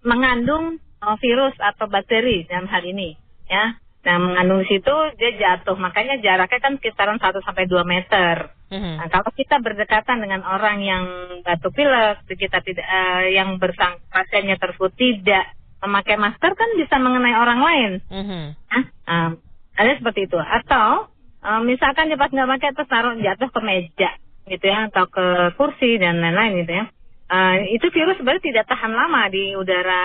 mengandung 0.02 0.83
uh, 0.99 1.14
virus 1.23 1.54
atau 1.62 1.87
bakteri 1.87 2.43
dalam 2.50 2.66
hal 2.66 2.83
ini 2.83 3.14
ya. 3.47 3.78
Nah, 4.04 4.21
mengandung 4.21 4.61
situ 4.69 4.93
dia 5.16 5.33
jatuh, 5.33 5.81
makanya 5.81 6.21
jaraknya 6.21 6.61
kan 6.61 6.76
sekitaran 6.76 7.16
1 7.16 7.40
sampai 7.40 7.64
2 7.64 7.88
meter. 7.88 8.52
Mm-hmm. 8.69 8.95
Nah, 9.00 9.09
kalau 9.09 9.33
kita 9.33 9.57
berdekatan 9.64 10.21
dengan 10.21 10.45
orang 10.45 10.85
yang 10.85 11.04
batuk 11.40 11.73
pilek, 11.73 12.21
kita 12.28 12.61
tidak 12.61 12.85
uh, 12.85 13.25
yang 13.33 13.57
bersang 13.57 13.97
pasiennya 14.12 14.61
tersebut 14.61 14.93
tidak 14.93 15.57
memakai 15.85 16.17
masker 16.17 16.53
kan 16.57 16.71
bisa 16.81 16.97
mengenai 16.97 17.37
orang 17.37 17.61
lain. 17.61 17.91
Mm-hmm. 18.09 18.45
Nah, 18.57 18.85
uh, 19.07 19.31
ada 19.76 19.93
seperti 20.00 20.26
itu. 20.26 20.41
Atau 20.41 21.12
uh, 21.45 21.61
misalkan 21.62 22.09
dia 22.09 22.19
pas 22.19 22.33
nggak 22.33 22.50
pakai 22.57 22.71
terus 22.73 22.91
taruh 22.91 23.14
jatuh 23.21 23.49
ke 23.53 23.61
meja 23.61 24.11
gitu 24.45 24.64
ya 24.69 24.93
atau 24.93 25.09
ke 25.09 25.57
kursi 25.57 25.97
dan 26.00 26.21
lain-lain 26.21 26.64
gitu 26.64 26.73
ya. 26.73 26.85
Uh, 27.25 27.57
itu 27.73 27.88
virus 27.88 28.21
sebenarnya 28.21 28.45
tidak 28.45 28.64
tahan 28.69 28.93
lama 28.93 29.29
di 29.33 29.57
udara 29.57 30.05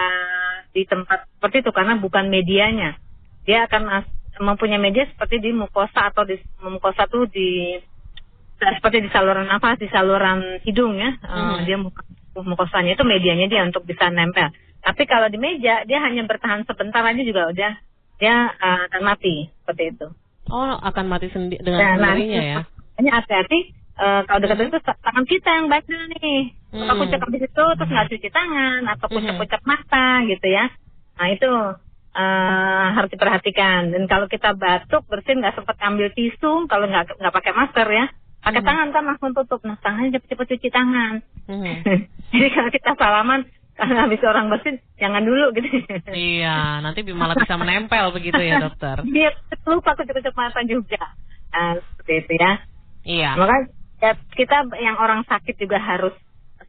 di 0.71 0.87
tempat 0.87 1.27
seperti 1.35 1.65
itu 1.65 1.71
karena 1.75 1.99
bukan 1.99 2.29
medianya 2.29 2.95
dia 3.43 3.65
akan 3.65 4.05
mempunyai 4.39 4.79
media 4.79 5.09
seperti 5.09 5.41
di 5.41 5.51
mukosa 5.51 6.13
atau 6.13 6.23
di 6.23 6.39
mukosa 6.63 7.09
tuh 7.09 7.27
di 7.27 7.75
seperti 8.59 9.03
di 9.03 9.09
saluran 9.11 9.47
apa 9.49 9.75
di 9.79 9.87
saluran 9.89 10.61
hidung 10.63 10.95
ya 10.99 11.11
uh, 11.25 11.63
dia 11.63 11.75
mukosanya 12.45 12.95
itu 12.95 13.03
medianya 13.07 13.47
dia 13.47 13.61
untuk 13.65 13.83
bisa 13.83 14.07
nempel. 14.11 14.51
Tapi 14.79 15.03
kalau 15.05 15.27
di 15.27 15.39
meja 15.39 15.83
dia 15.83 15.99
hanya 15.99 16.23
bertahan 16.23 16.63
sebentar 16.63 17.03
aja 17.03 17.21
juga 17.21 17.51
udah 17.51 17.73
dia 18.19 18.35
uh, 18.51 18.79
akan 18.91 19.01
mati 19.03 19.47
seperti 19.63 19.95
itu. 19.95 20.07
Oh 20.49 20.75
akan 20.79 21.05
mati 21.07 21.27
sendi 21.29 21.59
dengan 21.59 21.99
nah, 21.99 22.15
sendirinya 22.15 22.41
ya? 22.41 22.61
hanya 22.99 23.11
hati-hati 23.21 23.59
uh, 23.99 24.21
kalau 24.27 24.39
dekat 24.43 24.71
itu 24.71 24.79
tangan 24.83 25.25
kita 25.27 25.49
yang 25.49 25.67
baik 25.67 25.85
dulu 25.87 26.05
nih. 26.19 26.41
Mm-hmm. 26.69 26.85
kalau 26.85 27.01
kucek 27.01 27.21
habis 27.25 27.41
itu 27.49 27.63
terus 27.65 27.89
nggak 27.89 28.09
cuci 28.13 28.29
tangan 28.29 28.81
atau 28.93 29.07
kucek-kucek 29.09 29.61
mata 29.65 30.09
gitu 30.29 30.47
ya. 30.53 30.65
Nah 31.17 31.27
itu 31.33 31.51
uh, 32.13 32.85
harus 32.93 33.09
diperhatikan. 33.09 33.89
Dan 33.89 34.05
kalau 34.05 34.29
kita 34.29 34.53
batuk 34.53 35.05
bersin 35.09 35.41
nggak 35.41 35.57
sempat 35.57 35.77
ambil 35.81 36.13
tisu, 36.13 36.69
kalau 36.69 36.85
nggak 36.85 37.17
nggak 37.17 37.35
pakai 37.35 37.53
masker 37.57 37.87
ya, 37.89 38.05
pakai 38.39 38.61
hmm. 38.63 38.69
tangan 38.69 38.87
kan 38.95 39.03
langsung 39.05 39.31
tutup. 39.35 39.61
Nah 39.63 39.77
tangannya 39.79 40.17
cepet-cepet 40.17 40.45
cuci 40.55 40.69
tangan. 40.71 41.13
Hmm. 41.47 41.83
Jadi 42.33 42.47
kalau 42.53 42.69
kita 42.71 42.91
salaman 42.95 43.41
karena 43.79 43.99
habis 44.03 44.19
orang 44.27 44.51
bersin 44.51 44.75
jangan 44.99 45.23
dulu 45.23 45.55
gitu. 45.55 45.67
Iya, 46.11 46.83
nanti 46.83 46.99
malah 47.15 47.39
bisa 47.39 47.55
menempel 47.55 48.11
begitu 48.11 48.39
ya 48.39 48.59
dokter. 48.59 48.99
Iya, 49.07 49.31
lupa 49.63 49.95
mata 50.35 50.61
juga. 50.67 51.03
Nah, 51.49 51.79
seperti 51.79 52.13
itu 52.27 52.33
ya. 52.35 52.51
Iya. 53.07 53.31
Maka 53.39 53.55
ya, 54.03 54.11
kita 54.35 54.67
yang 54.83 54.99
orang 54.99 55.23
sakit 55.23 55.55
juga 55.55 55.79
harus 55.79 56.11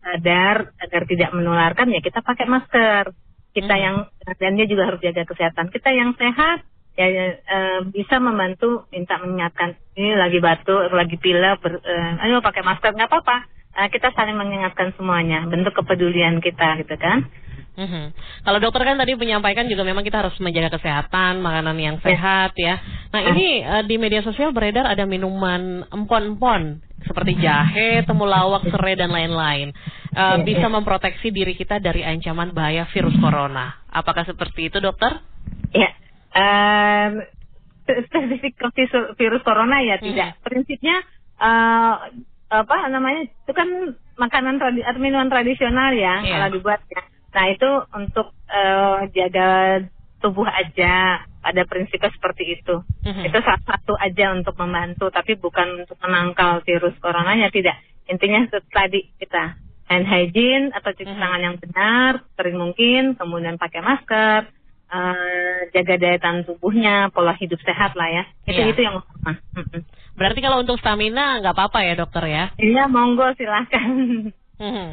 sadar 0.00 0.72
agar 0.80 1.02
tidak 1.04 1.30
menularkan 1.36 1.92
ya 1.92 2.00
kita 2.00 2.24
pakai 2.24 2.48
masker 2.48 3.12
kita 3.52 3.74
hmm. 3.76 3.84
yang 3.84 3.96
dan 4.40 4.52
dia 4.56 4.66
juga 4.66 4.88
harus 4.88 5.00
jaga 5.04 5.28
kesehatan 5.28 5.68
kita 5.68 5.90
yang 5.92 6.16
sehat 6.16 6.64
ya 7.08 7.26
e, 7.32 7.58
bisa 7.96 8.20
membantu 8.20 8.84
minta 8.92 9.16
mengingatkan 9.16 9.72
ini 9.96 10.12
lagi 10.12 10.36
batuk 10.42 10.92
lagi 10.92 11.16
pilek 11.16 11.56
ber, 11.64 11.80
e, 11.80 11.94
ayo 12.28 12.44
pakai 12.44 12.60
masker 12.60 12.92
nggak 12.92 13.08
apa-apa 13.08 13.36
e, 13.72 13.80
kita 13.88 14.12
saling 14.12 14.36
mengingatkan 14.36 14.92
semuanya 15.00 15.48
bentuk 15.48 15.72
kepedulian 15.72 16.44
kita 16.44 16.76
gitu 16.84 16.96
kan 17.00 17.24
Mm-hmm. 17.80 18.06
Kalau 18.44 18.58
dokter 18.60 18.82
kan 18.84 19.00
tadi 19.00 19.16
menyampaikan 19.16 19.64
juga 19.64 19.86
memang 19.86 20.04
kita 20.04 20.20
harus 20.20 20.36
menjaga 20.42 20.76
kesehatan, 20.76 21.40
makanan 21.40 21.76
yang 21.80 21.96
ya. 21.96 22.04
sehat 22.04 22.52
ya. 22.58 22.76
Nah 23.08 23.20
ini 23.32 23.64
uh, 23.64 23.80
di 23.86 23.96
media 23.96 24.20
sosial 24.20 24.52
beredar 24.52 24.84
ada 24.84 25.08
minuman 25.08 25.88
empon-empon 25.88 26.82
seperti 27.08 27.40
jahe, 27.40 28.04
temulawak, 28.04 28.68
serai 28.68 29.00
dan 29.00 29.08
lain-lain. 29.08 29.72
Uh, 30.12 30.42
bisa 30.44 30.68
memproteksi 30.68 31.32
diri 31.32 31.56
kita 31.56 31.80
dari 31.80 32.04
ancaman 32.04 32.52
bahaya 32.52 32.84
virus 32.92 33.16
corona. 33.16 33.80
Apakah 33.88 34.28
seperti 34.28 34.68
itu 34.68 34.76
dokter? 34.82 35.16
Ya, 35.72 35.90
um, 37.08 37.12
spesifik 37.84 38.54
virus 39.16 39.42
corona 39.42 39.80
ya 39.80 39.96
tidak. 40.02 40.36
Hmm. 40.36 40.42
Prinsipnya 40.44 40.96
uh, 41.40 41.94
apa 42.50 42.76
namanya 42.90 43.30
itu 43.30 43.52
kan 43.54 43.94
makanan 44.18 44.58
tradi 44.58 44.82
atau 44.82 45.00
minuman 45.00 45.30
tradisional 45.30 45.94
ya 45.94 46.20
yeah. 46.20 46.42
kalau 46.44 46.48
dibuat 46.58 46.82
ya 46.90 47.00
Nah 47.30 47.44
itu 47.50 47.70
untuk 47.94 48.34
uh, 48.50 49.06
jaga 49.14 49.80
tubuh 50.20 50.44
aja 50.44 51.24
pada 51.40 51.62
prinsipnya 51.64 52.12
seperti 52.12 52.60
itu. 52.60 52.84
Mm-hmm. 53.06 53.24
Itu 53.32 53.38
salah 53.40 53.62
satu 53.64 53.96
aja 53.96 54.36
untuk 54.36 54.58
membantu, 54.60 55.08
tapi 55.08 55.38
bukan 55.40 55.86
untuk 55.86 55.96
menangkal 56.04 56.60
virus 56.66 56.92
coronanya 57.00 57.48
tidak. 57.48 57.80
Intinya 58.10 58.44
tadi 58.68 59.08
kita 59.16 59.56
hand 59.88 60.06
hygiene 60.06 60.74
atau 60.76 60.92
cuci 60.92 61.06
mm-hmm. 61.08 61.22
tangan 61.22 61.40
yang 61.40 61.56
benar, 61.56 62.12
sering 62.36 62.56
mungkin, 62.60 63.02
kemudian 63.16 63.56
pakai 63.56 63.80
masker, 63.80 64.50
uh, 64.90 65.70
jaga 65.70 65.94
daya 65.96 66.18
tahan 66.18 66.44
tubuhnya, 66.44 67.08
pola 67.14 67.32
hidup 67.38 67.62
sehat 67.62 67.94
lah 67.94 68.08
ya. 68.10 68.24
Itu 68.44 68.60
yeah. 68.60 68.70
itu 68.74 68.80
yang 68.82 68.94
utama. 69.00 69.32
Berarti 70.18 70.40
kalau 70.44 70.60
untuk 70.60 70.76
stamina 70.76 71.40
nggak 71.40 71.56
apa-apa 71.56 71.80
ya 71.86 71.94
dokter 71.96 72.24
ya? 72.28 72.44
Iya 72.60 72.84
monggo 72.90 73.32
silahkan. 73.38 73.88
Mm-hmm. 74.60 74.88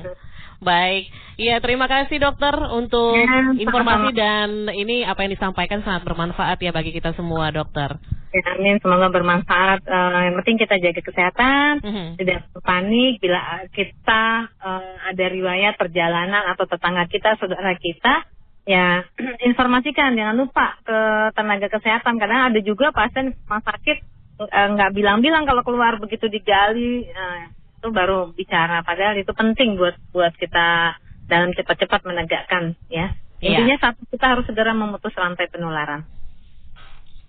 Baik, 0.58 1.14
iya 1.38 1.62
terima 1.62 1.86
kasih 1.86 2.18
dokter 2.18 2.56
untuk 2.74 3.14
ya, 3.14 3.54
informasi 3.62 4.10
dan 4.16 4.72
ini 4.74 5.06
apa 5.06 5.22
yang 5.22 5.38
disampaikan 5.38 5.86
sangat 5.86 6.02
bermanfaat 6.02 6.58
ya 6.58 6.74
bagi 6.74 6.90
kita 6.96 7.14
semua 7.14 7.54
dokter. 7.54 7.94
Ya, 8.34 8.44
amin, 8.58 8.82
semoga 8.82 9.08
bermanfaat. 9.14 9.86
Uh, 9.86 10.22
yang 10.32 10.36
penting 10.42 10.58
kita 10.58 10.82
jaga 10.82 11.02
kesehatan, 11.04 11.72
uh 11.80 11.86
mm-hmm. 11.86 12.08
-huh. 12.10 12.18
tidak 12.18 12.40
panik 12.66 13.14
bila 13.22 13.40
kita 13.70 14.24
uh, 14.58 14.96
ada 15.14 15.26
riwayat 15.30 15.78
perjalanan 15.78 16.44
atau 16.56 16.66
tetangga 16.66 17.06
kita, 17.06 17.38
saudara 17.38 17.78
kita, 17.78 18.26
ya 18.68 19.08
informasikan 19.50 20.14
jangan 20.14 20.36
lupa 20.36 20.76
ke 20.84 21.00
tenaga 21.34 21.68
kesehatan. 21.72 22.20
Karena 22.20 22.52
ada 22.52 22.60
juga 22.60 22.92
pasien 22.92 23.32
rumah 23.32 23.64
sakit 23.64 23.98
eh, 24.44 24.68
nggak 24.76 24.92
bilang-bilang 24.94 25.48
kalau 25.48 25.64
keluar 25.64 25.96
begitu 25.98 26.28
digali. 26.28 27.08
Uh, 27.08 27.56
itu 27.78 27.94
baru 27.94 28.34
bicara. 28.34 28.82
Padahal 28.82 29.16
itu 29.22 29.30
penting 29.38 29.78
buat 29.78 29.96
buat 30.12 30.34
kita 30.36 30.98
dalam 31.30 31.54
cepat-cepat 31.54 32.04
menegakkan 32.04 32.76
ya. 32.90 33.14
Iya. 33.38 33.62
intinya 33.62 33.78
ya. 33.78 33.84
satu 33.86 34.02
kita 34.10 34.26
harus 34.34 34.46
segera 34.50 34.74
memutus 34.74 35.14
rantai 35.14 35.46
penularan. 35.48 36.02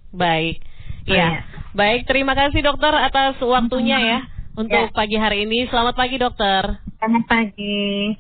Baik. 0.09 0.65
Ya 1.05 1.45
baik 1.77 2.09
terima 2.09 2.33
kasih 2.37 2.65
dokter 2.65 2.91
atas 2.91 3.37
waktunya 3.41 3.99
ya 4.01 4.19
untuk 4.57 4.89
ya. 4.89 4.95
pagi 4.97 5.17
hari 5.21 5.45
ini. 5.45 5.69
Selamat 5.69 5.95
pagi 5.95 6.17
dokter. 6.17 6.81
Selamat 6.99 7.25
pagi 7.29 8.17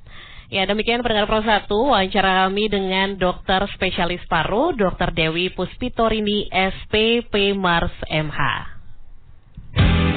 Ya 0.48 0.64
demikian 0.64 1.04
pendengar 1.04 1.28
Pro 1.28 1.44
1 1.44 1.68
wawancara 1.68 2.48
kami 2.48 2.72
dengan 2.72 3.20
dokter 3.20 3.68
spesialis 3.76 4.24
paru 4.32 4.72
Dr. 4.72 5.12
Dewi 5.12 5.52
Puspitorini 5.52 6.48
SPP 6.48 7.52
Mars 7.52 7.92
MH. 8.08 8.40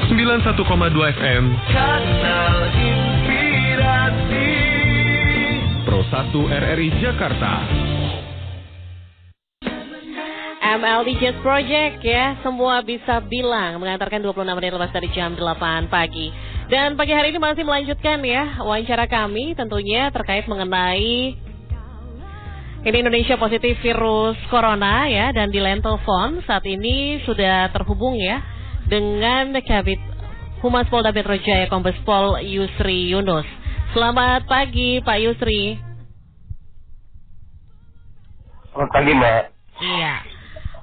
91,2 0.08 0.56
FM 1.20 1.44
Pro 5.84 6.00
1 6.00 6.32
RRI 6.64 6.90
Jakarta 7.04 7.54
MLD 10.72 11.10
Jazz 11.20 11.36
Project 11.44 12.00
ya 12.00 12.40
Semua 12.40 12.80
bisa 12.80 13.20
bilang 13.28 13.84
Mengantarkan 13.84 14.24
26 14.24 14.48
menit 14.56 14.72
lepas 14.72 14.92
dari 14.96 15.12
jam 15.12 15.36
8 15.36 15.92
pagi 15.92 16.32
Dan 16.72 16.96
pagi 16.96 17.12
hari 17.12 17.36
ini 17.36 17.40
masih 17.44 17.68
melanjutkan 17.68 18.24
ya 18.24 18.64
wawancara 18.64 19.04
kami 19.04 19.52
tentunya 19.60 20.08
terkait 20.08 20.48
mengenai 20.48 21.36
ini 22.88 22.96
Indonesia 22.96 23.36
positif 23.36 23.76
virus 23.84 24.40
corona 24.48 25.04
ya 25.12 25.36
dan 25.36 25.52
di 25.52 25.60
line 25.60 25.84
telepon 25.84 26.40
saat 26.48 26.64
ini 26.64 27.20
sudah 27.28 27.68
terhubung 27.76 28.16
ya 28.16 28.40
dengan 28.88 29.52
Kabit 29.60 30.00
Humas 30.64 30.88
Polda 30.88 31.12
Metro 31.12 31.36
Jaya 31.44 31.68
Kombes 31.68 32.00
Pol 32.08 32.40
Yusri 32.40 33.12
Yunus. 33.12 33.44
Selamat 33.92 34.48
pagi 34.48 35.04
Pak 35.04 35.18
Yusri. 35.20 35.76
Selamat 38.72 38.90
pagi 38.96 39.12
Mbak. 39.12 39.42
Iya. 39.84 40.16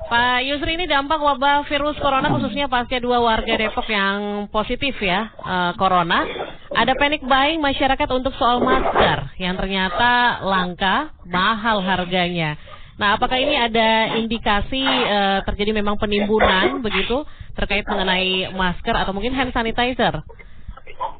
Pak 0.08 0.40
Yusri 0.40 0.80
ini 0.80 0.88
dampak 0.88 1.20
wabah 1.20 1.68
virus 1.68 2.00
corona 2.00 2.32
khususnya 2.32 2.64
pasca 2.64 2.96
dua 2.96 3.20
warga 3.20 3.60
Depok 3.60 3.84
yang 3.92 4.48
positif 4.48 4.96
ya 5.04 5.28
uh, 5.36 5.72
corona. 5.76 6.24
Ada 6.72 6.96
panic 6.96 7.20
buying 7.28 7.60
masyarakat 7.60 8.08
untuk 8.16 8.32
soal 8.40 8.64
masker 8.64 9.36
yang 9.36 9.60
ternyata 9.60 10.40
langka, 10.48 11.12
mahal 11.28 11.84
harganya. 11.84 12.56
Nah, 12.96 13.20
apakah 13.20 13.36
ini 13.36 13.52
ada 13.52 14.16
indikasi 14.16 14.80
uh, 14.84 15.44
terjadi 15.44 15.76
memang 15.76 16.00
penimbunan 16.00 16.80
begitu 16.80 17.28
terkait 17.52 17.84
mengenai 17.84 18.48
masker 18.56 18.96
atau 18.96 19.12
mungkin 19.12 19.36
hand 19.36 19.52
sanitizer, 19.52 20.24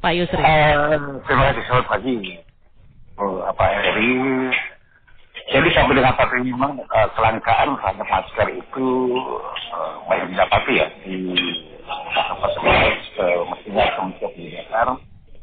Pak 0.01 0.13
Yusri? 0.17 0.41
Uh, 0.41 1.21
terima 1.29 1.53
kasih 1.53 1.63
selamat 1.69 1.85
pagi. 1.93 2.17
Oh, 3.21 3.45
apa 3.45 3.63
RI 3.69 4.17
jadi 5.49 5.67
sampai 5.73 5.97
dengan 5.97 6.13
saat 6.13 6.29
ini 6.37 6.53
memang 6.53 6.77
uh, 6.77 7.09
kelangkaan 7.17 7.73
terhadap 7.73 8.05
masker 8.05 8.47
itu 8.53 8.87
uh, 9.73 9.97
banyak 10.05 10.29
didapati 10.29 10.73
ya 10.77 10.87
di 11.01 11.17
tempat 12.05 12.51
uh, 13.17 13.41
mestinya 13.49 13.85
kementerian 13.97 14.29
pendidikan 14.37 14.89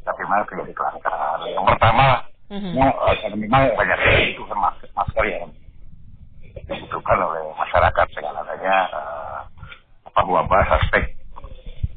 tapi 0.06 0.20
memang 0.22 0.46
terjadi 0.46 0.72
kelangkaan. 0.78 1.38
Yang 1.50 1.66
pertama, 1.74 2.06
mm-hmm. 2.54 2.72
uh, 2.78 3.14
karena 3.18 3.36
memang 3.36 3.62
banyak 3.74 3.98
kebutuhan 3.98 4.58
masker, 4.62 4.88
masker 4.94 5.24
yang 5.26 5.50
dibutuhkan 6.54 7.18
oleh 7.18 7.42
masyarakat 7.58 8.06
segala 8.14 8.46
adanya 8.46 8.76
uh, 8.94 9.38
apa 10.06 10.20
wabah 10.22 10.62
suspek 10.70 11.02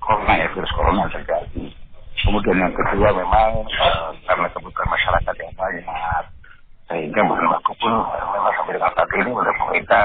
corona 0.01 0.33
ya 0.33 0.49
virus 0.57 0.73
corona 0.73 1.05
terjadi. 1.13 1.65
Kemudian 2.25 2.57
yang 2.57 2.73
kedua 2.73 3.13
memang 3.13 3.63
uh, 3.69 4.09
karena 4.25 4.49
kebutuhan 4.49 4.89
masyarakat 4.89 5.35
yang 5.37 5.53
banyak 5.53 6.25
sehingga 6.89 7.21
baku 7.21 7.71
pun 7.77 7.93
memang 8.09 8.53
sampai 8.57 8.73
dengan 8.75 8.91
saat 8.97 9.09
ini 9.13 9.29
oleh 9.29 9.53
pemerintah 9.55 10.03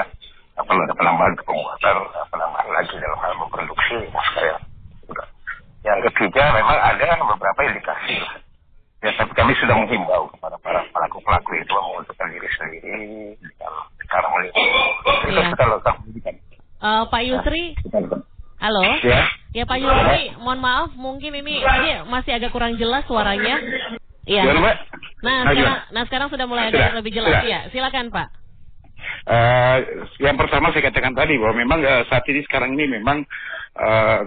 perlu 0.55 0.81
ada 0.87 0.95
penambahan 0.95 1.35
pembuatan 1.43 1.97
penambahan 2.31 2.71
lagi 2.71 2.95
dalam 3.01 3.19
hal 3.19 3.33
memproduksi 3.41 3.97
masker 4.13 4.45
ya. 4.45 4.57
Yang 5.85 6.01
ketiga 6.13 6.55
memang 6.55 6.79
ada 6.79 7.09
beberapa 7.21 7.61
indikasi 7.69 8.45
Ya, 9.05 9.13
tapi 9.21 9.37
kami 9.37 9.53
sudah 9.61 9.77
menghimbau 9.77 10.33
kepada 10.33 10.57
para 10.65 10.81
pelaku-pelaku 10.89 11.61
itu 11.61 11.77
menguntungkan 11.77 12.25
diri 12.33 12.49
sendiri 12.57 13.05
sekarang 14.01 14.31
mulai 14.33 14.49
itu 14.49 14.63
kita 15.45 15.65
lakukan. 15.69 15.95
Uh, 16.81 17.05
Pak 17.13 17.23
Yusri, 17.29 17.77
halo. 18.65 18.81
Ya. 19.05 19.29
Ya 19.53 19.65
Pak 19.69 19.77
Yusri, 19.77 20.33
mohon 20.41 20.57
maaf 20.65 20.97
mungkin 20.97 21.37
ini 21.37 21.61
ini 21.61 21.91
masih 22.09 22.33
agak 22.33 22.49
kurang 22.57 22.81
jelas 22.81 23.05
suaranya. 23.05 23.61
Iya. 24.25 24.41
Nah, 24.57 24.73
nah, 25.21 25.53
sekarang, 25.53 25.79
nah 25.93 26.03
sekarang 26.09 26.29
sudah 26.45 26.53
mulai 26.53 26.69
sudah, 26.69 26.89
ada 26.93 27.01
lebih 27.01 27.13
jelas 27.17 27.41
ya. 27.49 27.61
Silakan 27.73 28.13
Pak. 28.13 28.29
Uh, 29.25 29.77
yang 30.21 30.37
pertama 30.37 30.69
saya 30.73 30.93
katakan 30.93 31.17
tadi 31.17 31.41
bahwa 31.41 31.57
memang 31.57 31.81
uh, 31.81 32.05
saat 32.09 32.25
ini 32.29 32.45
sekarang 32.45 32.77
ini 32.77 33.01
memang 33.01 33.25
uh, 33.77 34.21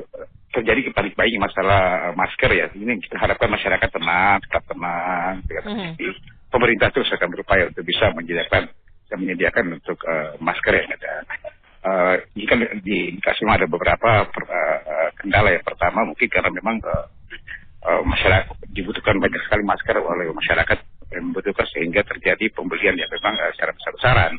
terjadi 0.49 0.89
kepanik 0.89 1.13
baik 1.13 1.37
masalah 1.37 2.13
masker 2.17 2.49
ya. 2.49 2.65
Ini 2.73 2.97
kita 3.05 3.21
harapkan 3.21 3.53
masyarakat 3.53 3.89
tenang, 3.93 4.41
tetap 4.41 4.65
tenang. 4.65 5.45
Mm 5.45 5.93
-hmm. 5.93 6.13
Pemerintah 6.49 6.89
terus 6.89 7.09
akan 7.13 7.29
berupaya 7.29 7.69
untuk 7.69 7.85
bisa 7.85 8.09
menyediakan 8.17 8.65
dan 9.07 9.17
menyediakan 9.21 9.77
untuk 9.77 10.01
uh, 10.09 10.33
masker 10.41 10.73
yang 10.73 10.89
ada. 10.89 11.13
Uh, 11.87 12.15
ini 12.33 12.45
kan 12.49 12.57
di 12.81 13.13
indikasi 13.13 13.45
ada 13.45 13.69
beberapa 13.69 14.25
per, 14.33 14.43
uh, 14.49 15.09
kendala. 15.21 15.53
Yang 15.53 15.65
pertama 15.69 16.09
mungkin 16.09 16.25
karena 16.25 16.49
memang 16.49 16.81
uh, 16.81 17.05
uh, 17.85 18.01
masyarakat 18.01 18.49
dibutuhkan 18.73 19.21
banyak 19.21 19.41
sekali 19.45 19.61
masker 19.61 19.95
oleh 20.01 20.25
masyarakat 20.33 20.96
membutuhkan 21.11 21.67
sehingga 21.71 22.03
terjadi 22.03 22.51
pembelian 22.51 22.95
yang 22.99 23.09
memang 23.09 23.35
uh, 23.39 23.51
secara 23.55 23.71
besar-besaran. 23.75 24.33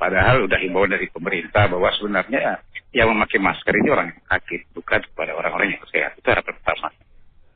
Padahal 0.00 0.48
sudah 0.48 0.58
himbauan 0.64 0.90
dari 0.90 1.06
pemerintah 1.12 1.68
bahwa 1.68 1.92
sebenarnya 1.92 2.64
yang 2.96 3.12
memakai 3.12 3.38
masker 3.38 3.74
ini 3.76 3.88
orang 3.92 4.10
yang 4.10 4.22
sakit, 4.26 4.60
bukan 4.72 5.00
kepada 5.12 5.32
orang-orang 5.36 5.76
yang 5.76 5.84
sehat. 5.92 6.16
Itu 6.16 6.26
harapan 6.32 6.54
pertama. 6.58 6.88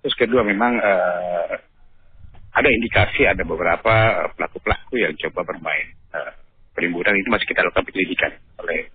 Terus 0.04 0.14
kedua 0.20 0.42
memang 0.44 0.76
uh, 0.76 1.54
ada 2.54 2.68
indikasi 2.70 3.26
ada 3.26 3.42
beberapa 3.42 4.28
pelaku-pelaku 4.36 5.00
yang 5.00 5.16
coba 5.18 5.42
bermain 5.42 5.96
uh, 6.14 6.32
penimbunan 6.76 7.14
itu 7.16 7.28
masih 7.30 7.46
kita 7.48 7.66
lakukan 7.66 7.86
penyelidikan 7.88 8.30
oleh 8.62 8.92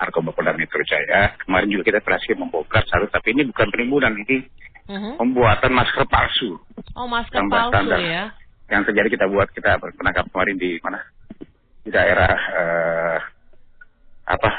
Narkoba 0.00 0.32
Polda 0.32 0.56
Metro 0.56 0.80
Jaya. 0.82 1.36
Kemarin 1.44 1.68
juga 1.68 1.92
kita 1.92 2.00
berhasil 2.00 2.34
membongkar 2.34 2.82
satu, 2.88 3.06
tapi 3.12 3.36
ini 3.36 3.44
bukan 3.52 3.68
penimbunan, 3.68 4.12
ini 4.16 4.48
uh-huh. 4.88 5.14
pembuatan 5.20 5.72
masker 5.76 6.04
palsu. 6.08 6.56
Oh, 6.96 7.06
masker 7.06 7.44
palsu 7.46 7.70
standar. 7.70 8.00
ya. 8.00 8.24
Yang 8.70 8.82
terjadi 8.90 9.08
kita 9.18 9.26
buat 9.26 9.50
kita 9.50 9.82
penangkap 9.98 10.30
kemarin 10.30 10.56
di 10.56 10.78
mana? 10.78 11.02
Di 11.82 11.90
daerah 11.90 12.32
uh, 12.32 13.18
apa? 14.30 14.50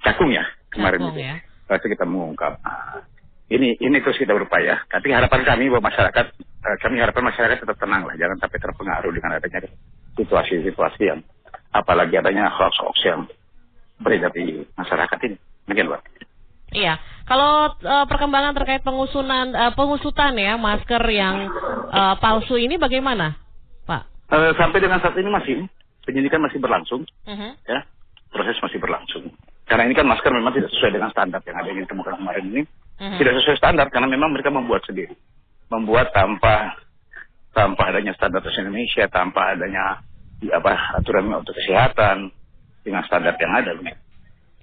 Cakung 0.00 0.32
ya 0.32 0.44
kemarin 0.72 1.04
Cakung, 1.04 1.16
itu. 1.16 1.20
Ya. 1.20 1.36
Itu 1.68 1.86
kita 1.92 2.04
mengungkap. 2.08 2.64
Ini 3.48 3.80
ini 3.80 3.96
terus 4.00 4.16
kita 4.16 4.32
berupaya. 4.32 4.80
Tapi 4.88 5.12
harapan 5.12 5.44
kami 5.44 5.68
bahwa 5.68 5.92
masyarakat 5.92 6.26
uh, 6.40 6.76
kami 6.80 6.96
harapan 7.00 7.24
masyarakat 7.28 7.56
tetap 7.60 7.76
tenang 7.76 8.08
lah, 8.08 8.16
jangan 8.16 8.40
sampai 8.40 8.58
terpengaruh 8.60 9.12
dengan 9.12 9.36
adanya 9.36 9.68
situasi-situasi 10.16 11.02
yang 11.04 11.20
apalagi 11.72 12.16
adanya 12.16 12.48
hoax-hoax 12.48 12.96
yang 13.04 13.20
beredar 14.00 14.32
di 14.32 14.64
masyarakat 14.74 15.18
ini. 15.28 15.36
Mungkin, 15.68 15.92
Pak. 15.92 16.02
Iya, 16.68 17.00
kalau 17.24 17.72
uh, 17.80 18.04
perkembangan 18.04 18.52
terkait 18.52 18.84
pengusunan 18.84 19.56
uh, 19.56 19.72
pengusutan 19.72 20.36
ya 20.36 20.60
masker 20.60 21.00
yang 21.08 21.48
uh, 21.88 22.20
palsu 22.20 22.60
ini 22.60 22.76
bagaimana, 22.76 23.40
Pak? 23.88 24.02
Uh, 24.28 24.52
sampai 24.60 24.84
dengan 24.84 25.00
saat 25.00 25.16
ini 25.16 25.32
masih 25.32 25.64
penyidikan 26.04 26.44
masih 26.44 26.60
berlangsung, 26.60 27.08
uh 27.24 27.32
-huh. 27.32 27.52
ya 27.64 27.80
proses 28.28 28.60
masih 28.60 28.76
berlangsung. 28.76 29.32
Karena 29.64 29.88
ini 29.88 29.96
kan 29.96 30.04
masker 30.04 30.28
memang 30.28 30.52
tidak 30.52 30.68
sesuai 30.76 31.00
dengan 31.00 31.08
standar 31.12 31.40
yang 31.48 31.56
ada 31.56 31.68
yang 31.72 31.80
ditemukan 31.88 32.14
kemarin 32.20 32.44
ini, 32.52 32.62
uh 33.00 33.02
-huh. 33.08 33.16
tidak 33.16 33.32
sesuai 33.40 33.56
standar 33.56 33.88
karena 33.88 34.08
memang 34.12 34.36
mereka 34.36 34.52
membuat 34.52 34.84
sendiri, 34.84 35.16
membuat 35.72 36.12
tanpa 36.12 36.76
tanpa 37.56 37.88
adanya 37.88 38.12
standar 38.12 38.44
Indonesia, 38.44 39.08
tanpa 39.08 39.56
adanya 39.56 40.04
apa 40.52 41.00
aturan 41.00 41.32
untuk 41.32 41.56
kesehatan 41.56 42.28
dengan 42.84 43.02
standar 43.08 43.34
yang 43.40 43.52
ada. 43.56 43.72
Begitu. 43.72 43.98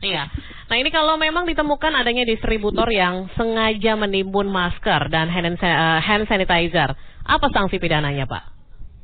Iya. 0.05 0.29
Nah 0.69 0.75
ini 0.77 0.89
kalau 0.91 1.15
memang 1.15 1.47
ditemukan 1.47 1.93
adanya 1.95 2.27
distributor 2.27 2.85
yang 2.91 3.31
sengaja 3.33 3.95
menimbun 3.95 4.51
masker 4.51 5.07
dan 5.09 5.31
hand, 5.31 5.57
hand 6.03 6.25
sanitizer, 6.29 6.93
apa 7.25 7.47
sanksi 7.49 7.79
pidananya 7.79 8.27
Pak? 8.27 8.54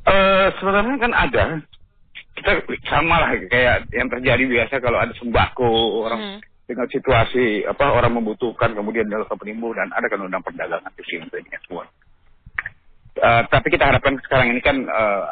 Uh, 0.02 0.50
sebenarnya 0.58 0.96
kan 0.98 1.12
ada. 1.14 1.44
Kita 2.32 2.50
sama 2.88 3.22
lah 3.22 3.30
kayak 3.46 3.92
yang 3.92 4.08
terjadi 4.08 4.42
biasa 4.48 4.80
kalau 4.82 4.98
ada 4.98 5.12
sembako 5.14 5.68
orang 6.02 6.20
hmm. 6.20 6.38
dengan 6.66 6.88
situasi 6.88 7.68
apa 7.68 7.92
orang 7.92 8.18
membutuhkan 8.18 8.72
kemudian 8.72 9.04
dilakukan 9.04 9.36
penimbunan 9.36 9.92
ada 9.92 10.08
kan 10.08 10.24
undang 10.24 10.42
perdagangan 10.42 10.90
di 10.96 11.04
sini 11.06 11.28
semua. 11.68 11.84
Uh, 13.20 13.44
tapi 13.46 13.68
kita 13.68 13.84
harapkan 13.84 14.16
sekarang 14.24 14.56
ini 14.56 14.64
kan 14.64 14.80
uh, 14.88 15.28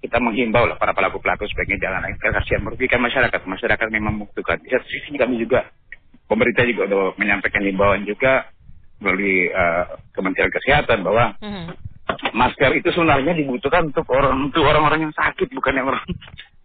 kita 0.00 0.16
menghimbau 0.22 0.64
lah 0.64 0.78
para 0.78 0.94
pelaku 0.94 1.18
pelaku 1.18 1.44
sebaiknya 1.50 1.90
jangan 1.90 2.08
kasihan 2.14 2.62
merugikan 2.62 3.02
masyarakat. 3.02 3.40
Masyarakat 3.42 3.86
memang 3.90 4.22
membutuhkan. 4.22 4.62
Di 4.62 4.70
satu 4.70 4.86
sisi 4.86 5.18
kami 5.18 5.42
juga 5.42 5.66
pemerintah 6.30 6.64
juga 6.64 6.88
sudah 6.88 7.04
menyampaikan 7.20 7.62
himbauan 7.66 8.08
juga 8.08 8.48
melalui 9.02 9.50
uh, 9.50 9.98
Kementerian 10.14 10.48
Kesehatan 10.48 11.02
bahwa 11.02 11.34
mm-hmm. 11.42 11.91
Masker 12.32 12.72
itu 12.76 12.88
sebenarnya 12.92 13.32
dibutuhkan 13.36 13.88
untuk 13.90 14.06
orang 14.10 14.50
untuk 14.50 14.62
orang-orang 14.64 15.10
yang 15.10 15.14
sakit 15.14 15.48
bukan 15.54 15.74
yang 15.78 15.86
orang 15.88 16.02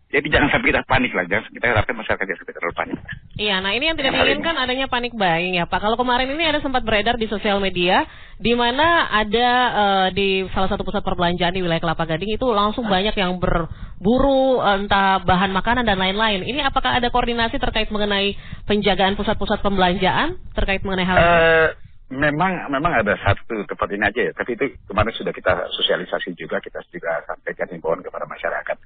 jadi 0.07 0.23
jangan 0.31 0.47
sampai 0.55 0.71
kita 0.71 0.87
panik 0.87 1.11
lah, 1.11 1.27
jangan 1.27 1.51
kita 1.51 1.67
harapkan 1.67 1.95
masyarakat 1.99 2.23
jangan 2.23 2.39
sampai 2.39 2.55
terlalu 2.55 2.75
panik. 2.79 2.97
Iya, 3.35 3.55
nah 3.59 3.71
ini 3.75 3.91
yang 3.91 3.99
tidak 3.99 4.15
diinginkan 4.15 4.55
adanya 4.55 4.87
panik 4.87 5.11
buying 5.11 5.59
ya 5.59 5.67
Pak. 5.67 5.83
Kalau 5.83 5.99
kemarin 5.99 6.31
ini 6.31 6.47
ada 6.47 6.63
sempat 6.63 6.87
beredar 6.87 7.19
di 7.19 7.27
sosial 7.27 7.59
media, 7.59 8.07
di 8.39 8.55
mana 8.55 9.11
ada 9.11 9.49
uh, 9.75 10.07
di 10.15 10.47
salah 10.55 10.71
satu 10.71 10.87
pusat 10.87 11.03
perbelanjaan 11.03 11.51
di 11.51 11.59
wilayah 11.59 11.83
Kelapa 11.83 12.07
Gading 12.07 12.39
itu 12.39 12.47
langsung 12.55 12.87
banyak 12.87 13.19
yang 13.19 13.35
berburu 13.35 14.63
entah 14.63 15.19
bahan 15.27 15.51
makanan 15.51 15.83
dan 15.83 15.99
lain-lain. 15.99 16.47
Ini 16.47 16.63
apakah 16.63 16.95
ada 16.95 17.11
koordinasi 17.11 17.59
terkait 17.59 17.91
mengenai 17.91 18.39
penjagaan 18.63 19.19
pusat-pusat 19.19 19.59
pembelanjaan 19.59 20.39
terkait 20.55 20.87
mengenai 20.87 21.03
hal 21.03 21.17
itu? 21.19 21.27
Uh, 21.27 21.67
memang 22.07 22.71
memang 22.71 23.03
ada 23.03 23.19
satu 23.19 23.67
tempat 23.67 23.87
ini 23.91 24.03
aja 24.07 24.21
ya, 24.29 24.31
tapi 24.31 24.55
itu 24.55 24.79
kemarin 24.87 25.11
sudah 25.11 25.35
kita 25.35 25.67
sosialisasi 25.75 26.31
juga, 26.39 26.63
kita 26.63 26.79
juga 26.87 27.19
sampaikan 27.27 27.67
himbauan 27.67 27.99
kepada 27.99 28.23
masyarakat. 28.23 28.77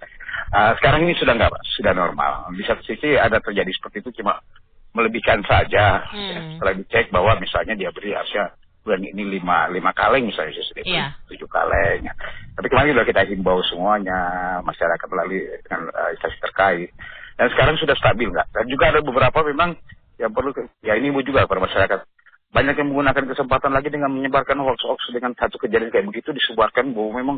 Uh, 0.49 0.73
sekarang 0.81 1.05
ini 1.05 1.13
sudah 1.13 1.37
nggak, 1.37 1.53
sudah 1.77 1.93
normal. 1.93 2.49
Di 2.57 2.65
satu 2.65 2.81
sisi 2.81 3.13
ada 3.13 3.37
terjadi 3.37 3.69
seperti 3.69 4.01
itu 4.01 4.21
cuma 4.21 4.41
melebihkan 4.97 5.39
saja, 5.45 6.03
hmm. 6.09 6.31
ya, 6.33 6.39
setelah 6.57 6.73
dicek 6.81 7.05
bahwa 7.13 7.37
misalnya 7.37 7.77
dia 7.77 7.93
beri 7.93 8.11
harusnya 8.17 8.57
bulan 8.81 9.05
ini 9.05 9.37
lima 9.37 9.69
lima 9.69 9.93
kaleng 9.93 10.25
misalnya 10.25 10.57
sudah 10.57 10.81
Iya. 10.81 11.13
tujuh 11.29 11.45
kaleng. 11.45 12.01
Tapi 12.57 12.67
kemarin 12.67 12.97
sudah 12.97 13.05
kita 13.05 13.21
himbau 13.29 13.61
semuanya 13.69 14.17
masyarakat 14.65 15.07
melalui 15.07 15.45
dengan 15.61 15.93
uh, 15.93 16.09
instansi 16.17 16.41
terkait. 16.41 16.89
Dan 17.37 17.47
sekarang 17.53 17.77
sudah 17.77 17.93
stabil 17.93 18.33
nggak? 18.33 18.49
Dan 18.49 18.65
juga 18.65 18.89
ada 18.89 18.99
beberapa 19.05 19.45
memang 19.45 19.77
yang 20.17 20.33
perlu 20.33 20.53
ya 20.81 20.97
ini 20.97 21.13
ibu 21.13 21.21
juga 21.21 21.45
kepada 21.45 21.61
masyarakat. 21.61 21.99
Banyak 22.51 22.75
yang 22.75 22.91
menggunakan 22.91 23.31
kesempatan 23.31 23.71
lagi 23.71 23.87
dengan 23.87 24.11
menyebarkan 24.11 24.59
hoax-hoax 24.59 25.07
dengan 25.15 25.31
satu 25.39 25.55
kejadian 25.55 25.87
kayak 25.87 26.07
begitu 26.11 26.35
disebarkan 26.35 26.91
bahwa 26.91 27.11
memang 27.23 27.37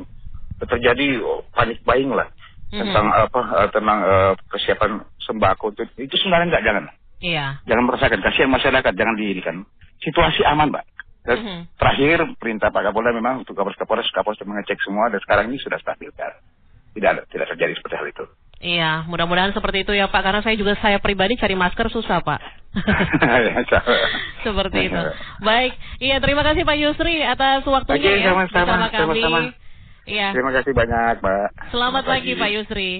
terjadi 0.60 1.22
oh, 1.22 1.46
panik 1.54 1.82
buying 1.84 2.14
lah 2.14 2.30
Mhm. 2.74 2.82
tentang 2.82 3.06
apa 3.14 3.42
eh, 3.62 3.70
tentang 3.70 4.00
eh, 4.02 4.34
persiapan 4.50 4.92
sembako 5.22 5.78
itu 5.78 5.86
itu 6.02 6.16
sebenarnya 6.18 6.58
nggak 6.58 6.66
jangan 6.66 6.84
Iya. 7.22 7.46
jangan 7.70 7.84
merasakan 7.86 8.20
kasihan 8.26 8.50
masyarakat 8.50 8.94
jangan 8.98 9.16
diirikan 9.16 9.56
situasi 10.02 10.42
aman 10.42 10.74
mbak 10.74 10.82
dan 11.22 11.38
Mhm. 11.38 11.60
terakhir 11.78 12.18
perintah 12.42 12.74
Pak 12.74 12.90
Kapolda 12.90 13.14
memang 13.14 13.46
untuk 13.46 13.54
Kapolres 13.54 13.78
Kapolres 13.78 14.10
Kapolres 14.10 14.42
mengecek 14.42 14.82
semua 14.82 15.14
dan 15.14 15.22
sekarang 15.22 15.54
ini 15.54 15.62
sudah 15.62 15.78
stabil 15.78 16.10
kan 16.18 16.34
tidak 16.98 17.10
ada 17.14 17.22
tidak 17.30 17.48
terjadi 17.54 17.74
seperti 17.78 17.96
hal 18.02 18.08
itu 18.10 18.26
Iya, 18.64 19.04
mudah-mudahan 19.12 19.52
seperti 19.52 19.84
itu 19.84 19.92
ya 19.92 20.08
Pak, 20.08 20.24
karena 20.24 20.40
saya 20.40 20.56
juga 20.56 20.80
saya 20.80 20.96
pribadi 21.04 21.36
cari 21.36 21.52
masker 21.52 21.92
susah 21.92 22.24
Pak. 22.24 22.40
seperti 24.48 24.88
itu. 24.88 25.02
Baik, 25.44 25.76
iya 26.00 26.24
terima 26.24 26.48
kasih 26.48 26.64
Pak 26.64 26.78
Yusri 26.80 27.20
atas 27.28 27.68
waktunya 27.68 28.08
Oke, 28.08 28.24
ya 28.24 28.32
sama-sama, 28.32 28.48
bersama 28.48 28.88
kami. 28.88 29.20
sama-sama. 29.20 29.40
Iya, 30.08 30.28
terima 30.32 30.52
kasih 30.56 30.72
banyak 30.76 31.16
mbak 31.20 31.48
selamat 31.76 32.04
pagi 32.08 32.32
Pak 32.40 32.50
Yusri. 32.56 32.92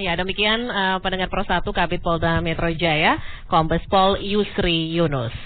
Ya, 0.00 0.16
demikian 0.16 0.64
eh, 0.64 0.96
pendengar 1.04 1.28
Pro 1.28 1.44
1 1.44 1.60
Kabit 1.60 2.00
Polda 2.00 2.40
Metro 2.40 2.72
Jaya, 2.72 3.20
Kombes 3.52 3.84
Pol 3.84 4.16
Yusri 4.16 4.96
Yunus. 4.96 5.36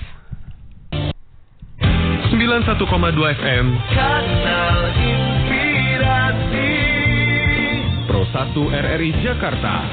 91,2 2.31 2.79
FM 3.19 3.67
Pro 8.14 8.22
1 8.31 8.55
RRI 8.55 9.27
Jakarta. 9.27 9.90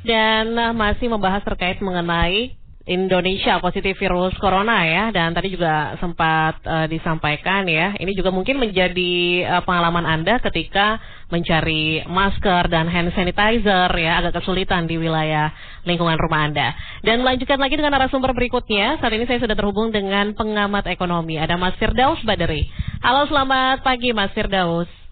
Dan 0.00 0.56
eh, 0.56 0.72
masih 0.72 1.12
membahas 1.12 1.44
terkait 1.44 1.76
mengenai 1.84 2.56
Indonesia 2.88 3.60
positif 3.60 4.00
virus 4.00 4.32
corona 4.40 4.80
ya 4.80 5.12
dan 5.12 5.36
tadi 5.36 5.52
juga 5.52 6.00
sempat 6.00 6.56
eh, 6.64 6.88
disampaikan 6.88 7.68
ya 7.68 7.92
ini 8.00 8.16
juga 8.16 8.32
mungkin 8.32 8.56
menjadi 8.56 9.12
eh, 9.44 9.62
pengalaman 9.68 10.08
Anda 10.08 10.40
ketika 10.40 10.96
mencari 11.28 12.00
masker 12.08 12.72
dan 12.72 12.88
hand 12.88 13.12
sanitizer 13.12 13.92
ya 13.92 14.24
agak 14.24 14.40
kesulitan 14.40 14.88
di 14.88 14.96
wilayah 14.96 15.52
lingkungan 15.84 16.16
rumah 16.16 16.48
Anda. 16.48 16.72
Dan 17.04 17.20
melanjutkan 17.20 17.60
lagi 17.60 17.76
dengan 17.76 17.92
narasumber 17.92 18.32
berikutnya. 18.32 19.04
Saat 19.04 19.12
ini 19.12 19.28
saya 19.28 19.44
sudah 19.44 19.52
terhubung 19.52 19.92
dengan 19.92 20.32
pengamat 20.32 20.88
ekonomi 20.88 21.36
ada 21.36 21.60
Mas 21.60 21.76
Firdaus 21.76 22.24
Baderi. 22.24 22.64
Halo 23.04 23.28
selamat 23.28 23.84
pagi 23.84 24.16
Mas 24.16 24.32
Firdaus. 24.32 25.05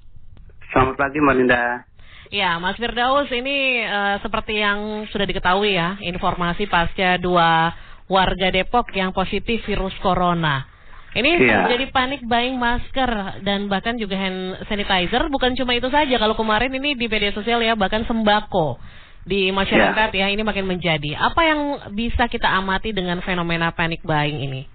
Selamat 0.74 0.98
pagi 0.98 1.22
Mbak 1.22 1.36
Linda. 1.38 1.86
Ya, 2.34 2.58
Mas 2.58 2.74
Firdaus, 2.74 3.30
ini 3.30 3.78
eh, 3.78 4.16
seperti 4.18 4.58
yang 4.58 5.06
sudah 5.06 5.22
diketahui 5.22 5.78
ya, 5.78 5.94
informasi 6.02 6.66
pasca 6.66 7.14
dua 7.22 7.70
warga 8.10 8.50
Depok 8.50 8.90
yang 8.90 9.14
positif 9.14 9.62
virus 9.70 9.94
corona. 10.02 10.66
Ini 11.14 11.30
Iya. 11.38 11.70
terjadi 11.70 11.94
panik 11.94 12.26
buying 12.26 12.58
masker 12.58 13.38
dan 13.46 13.70
bahkan 13.70 13.94
juga 13.94 14.18
hand 14.18 14.66
sanitizer. 14.66 15.30
Bukan 15.30 15.54
cuma 15.54 15.78
itu 15.78 15.86
saja, 15.94 16.18
kalau 16.18 16.34
kemarin 16.34 16.74
ini 16.74 16.98
di 16.98 17.06
media 17.06 17.30
sosial 17.30 17.62
ya, 17.62 17.78
bahkan 17.78 18.02
sembako 18.02 18.82
di 19.22 19.54
masyarakat 19.54 20.10
ya, 20.10 20.26
ini 20.34 20.42
makin 20.42 20.66
menjadi. 20.66 21.14
Apa 21.14 21.40
yang 21.46 21.60
bisa 21.94 22.26
kita 22.26 22.50
amati 22.50 22.90
dengan 22.90 23.22
fenomena 23.22 23.70
panic 23.70 24.02
buying 24.02 24.42
ini? 24.42 24.66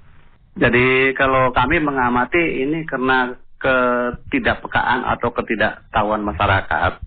Jadi 0.56 1.12
kalau 1.20 1.52
kami 1.52 1.84
mengamati 1.84 2.64
ini 2.64 2.88
karena 2.88 3.36
ketidakpekaan 3.60 5.04
atau 5.04 5.30
ketidaktahuan 5.36 6.24
masyarakat 6.24 7.04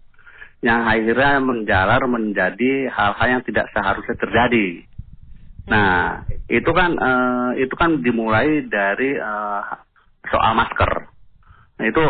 yang 0.63 0.87
akhirnya 0.87 1.43
menjalar 1.43 2.07
menjadi 2.07 2.87
hal-hal 2.93 3.29
yang 3.39 3.43
tidak 3.43 3.67
seharusnya 3.75 4.15
terjadi. 4.15 4.87
Nah, 5.67 6.23
itu 6.47 6.71
kan 6.71 6.95
eh, 6.95 7.51
itu 7.67 7.75
kan 7.75 7.99
dimulai 7.99 8.67
dari 8.71 9.19
eh, 9.19 9.63
soal 10.31 10.53
masker. 10.55 11.11
Nah, 11.83 11.85
itu 11.87 12.05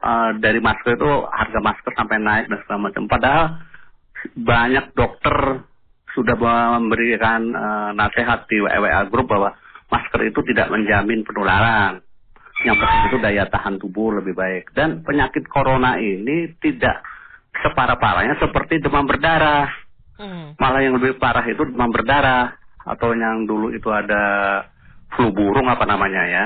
eh, 0.00 0.30
dari 0.40 0.60
masker 0.60 0.96
itu 0.96 1.10
harga 1.28 1.60
masker 1.60 1.92
sampai 1.92 2.16
naik 2.16 2.46
dan 2.48 2.58
segala 2.64 2.80
macam. 2.88 3.04
Padahal 3.04 3.44
banyak 4.34 4.86
dokter 4.96 5.36
sudah 6.16 6.36
memberikan 6.80 7.44
eh, 7.44 7.90
nasihat 7.92 8.48
di 8.48 8.56
WA 8.64 9.04
Group 9.12 9.28
bahwa 9.28 9.52
masker 9.92 10.32
itu 10.32 10.40
tidak 10.48 10.72
menjamin 10.72 11.28
penularan. 11.28 12.00
Yang 12.66 12.76
penting 12.82 13.02
itu 13.06 13.18
daya 13.22 13.44
tahan 13.46 13.78
tubuh 13.78 14.18
lebih 14.18 14.34
baik. 14.34 14.74
Dan 14.74 15.06
penyakit 15.06 15.46
corona 15.46 15.94
ini 16.02 16.58
tidak 16.58 17.06
separah-parahnya 17.62 18.38
seperti 18.42 18.82
demam 18.82 19.06
berdarah. 19.06 19.70
Hmm. 20.18 20.58
Malah 20.58 20.80
yang 20.82 20.98
lebih 20.98 21.22
parah 21.22 21.46
itu 21.46 21.62
demam 21.62 21.94
berdarah 21.94 22.58
atau 22.82 23.14
yang 23.14 23.46
dulu 23.46 23.70
itu 23.70 23.86
ada 23.94 24.64
flu 25.14 25.30
burung 25.30 25.70
apa 25.70 25.86
namanya 25.86 26.22
ya. 26.26 26.44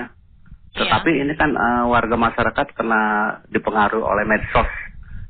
Tetapi 0.72 1.24
ini 1.24 1.32
kan 1.36 1.52
eh, 1.52 1.84
warga 1.88 2.16
masyarakat 2.16 2.66
kena 2.76 3.02
dipengaruhi 3.48 4.04
oleh 4.04 4.24
medsos 4.28 4.68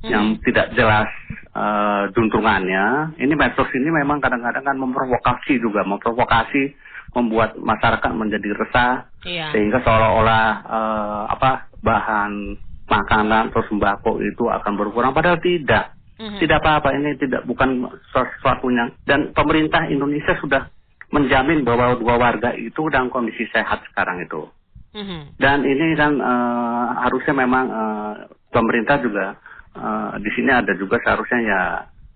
yang 0.03 0.39
tidak 0.43 0.75
jelas 0.75 1.07
eh, 1.55 2.03
juntrungannya. 2.11 3.15
Ini 3.23 3.35
medsos 3.39 3.71
ini 3.75 3.87
memang 3.91 4.19
kadang-kadang 4.19 4.67
kan 4.67 4.77
memprovokasi 4.79 5.63
juga, 5.63 5.87
memprovokasi 5.87 6.75
membuat 7.13 7.57
masyarakat 7.61 8.11
menjadi 8.17 8.51
resah 8.57 9.07
Iya. 9.23 9.55
sehingga 9.55 9.79
seolah-olah 9.85 10.47
eh, 10.67 11.23
apa 11.31 11.51
bahan 11.79 12.59
makanan 12.89 13.55
atau 13.55 13.63
sembako 13.71 14.21
itu 14.21 14.51
akan 14.51 14.73
berkurang 14.77 15.15
padahal 15.15 15.39
tidak. 15.41 15.95
Mhm. 16.19 16.39
Tidak 16.39 16.59
apa-apa 16.61 16.95
ini 16.95 17.19
tidak 17.19 17.43
bukan 17.49 17.89
sesuatu 18.13 18.69
yang 18.71 18.95
dan 19.09 19.33
pemerintah 19.35 19.89
Indonesia 19.89 20.37
sudah 20.39 20.69
menjamin 21.13 21.63
bahwa 21.63 21.99
dua 21.99 22.17
warga 22.17 22.57
itu 22.57 22.89
dalam 22.89 23.13
kondisi 23.13 23.45
sehat 23.53 23.85
sekarang 23.93 24.23
itu. 24.25 24.49
Mhm. 24.93 25.41
Dan 25.41 25.65
ini 25.65 25.97
kan 25.97 26.17
eh, 26.21 26.87
harusnya 27.07 27.35
memang 27.37 27.65
eh, 27.69 28.15
pemerintah 28.53 29.01
juga 29.01 29.37
eh, 29.77 30.13
di 30.21 30.31
sini 30.37 30.51
ada 30.53 30.73
juga 30.77 31.01
seharusnya 31.01 31.41
ya 31.43 31.63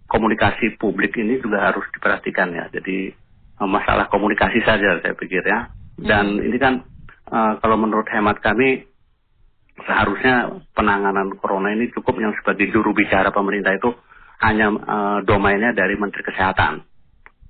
komunikasi 0.07 0.79
publik 0.79 1.19
ini 1.19 1.43
juga 1.43 1.73
harus 1.73 1.83
diperhatikan 1.95 2.53
ya. 2.55 2.71
Jadi 2.71 3.11
masalah 3.65 4.13
komunikasi 4.13 4.61
saja 4.61 5.01
saya 5.01 5.17
pikir 5.17 5.41
ya. 5.41 5.73
Dan 5.97 6.45
ini 6.45 6.57
kan 6.61 6.85
eh, 7.33 7.53
kalau 7.65 7.81
menurut 7.81 8.05
hemat 8.13 8.37
kami 8.45 8.85
seharusnya 9.77 10.61
penanganan 10.73 11.37
corona 11.41 11.73
ini 11.73 11.89
cukup 11.93 12.17
yang 12.21 12.33
sebagai 12.41 12.69
juru 12.73 12.93
bicara 12.93 13.33
pemerintah 13.33 13.73
itu 13.73 13.93
hanya 14.45 14.69
eh, 14.69 15.19
domainnya 15.25 15.73
dari 15.73 15.97
Menteri 15.97 16.21
Kesehatan. 16.21 16.85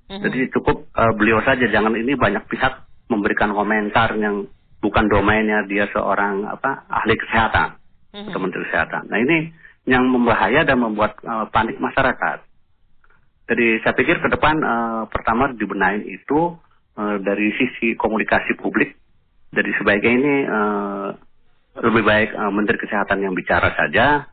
Mhm. 0.07 0.23
Jadi 0.23 0.39
cukup 0.55 0.87
eh, 0.95 1.13
beliau 1.19 1.43
saja 1.43 1.67
jangan 1.67 1.91
ini 1.99 2.15
banyak 2.15 2.47
pihak 2.47 2.87
memberikan 3.11 3.51
komentar 3.51 4.15
yang 4.15 4.47
bukan 4.79 5.11
domainnya 5.11 5.67
dia 5.67 5.91
seorang 5.91 6.47
apa 6.47 6.87
ahli 6.87 7.19
kesehatan 7.19 7.75
Mhm. 8.15 8.31
atau 8.31 8.39
menteri 8.39 8.63
kesehatan. 8.71 9.03
Nah 9.11 9.19
ini 9.19 9.37
yang 9.87 10.07
membahaya 10.07 10.63
dan 10.63 10.79
membuat 10.79 11.19
eh, 11.19 11.45
panik 11.51 11.79
masyarakat. 11.79 12.46
Jadi 13.47 13.79
saya 13.79 13.95
pikir 13.95 14.19
ke 14.19 14.27
depan 14.27 14.59
eh, 14.59 15.03
pertama 15.07 15.47
dibenahin 15.55 16.03
itu 16.03 16.59
eh, 16.99 17.17
dari 17.23 17.47
sisi 17.55 17.95
komunikasi 17.95 18.59
publik. 18.59 18.99
Jadi 19.55 19.71
sebaiknya 19.79 20.11
ini 20.11 20.35
eh, 20.43 21.07
lebih 21.79 22.03
baik 22.03 22.29
eh, 22.35 22.51
menteri 22.51 22.77
kesehatan 22.77 23.23
yang 23.23 23.31
bicara 23.31 23.71
saja. 23.79 24.27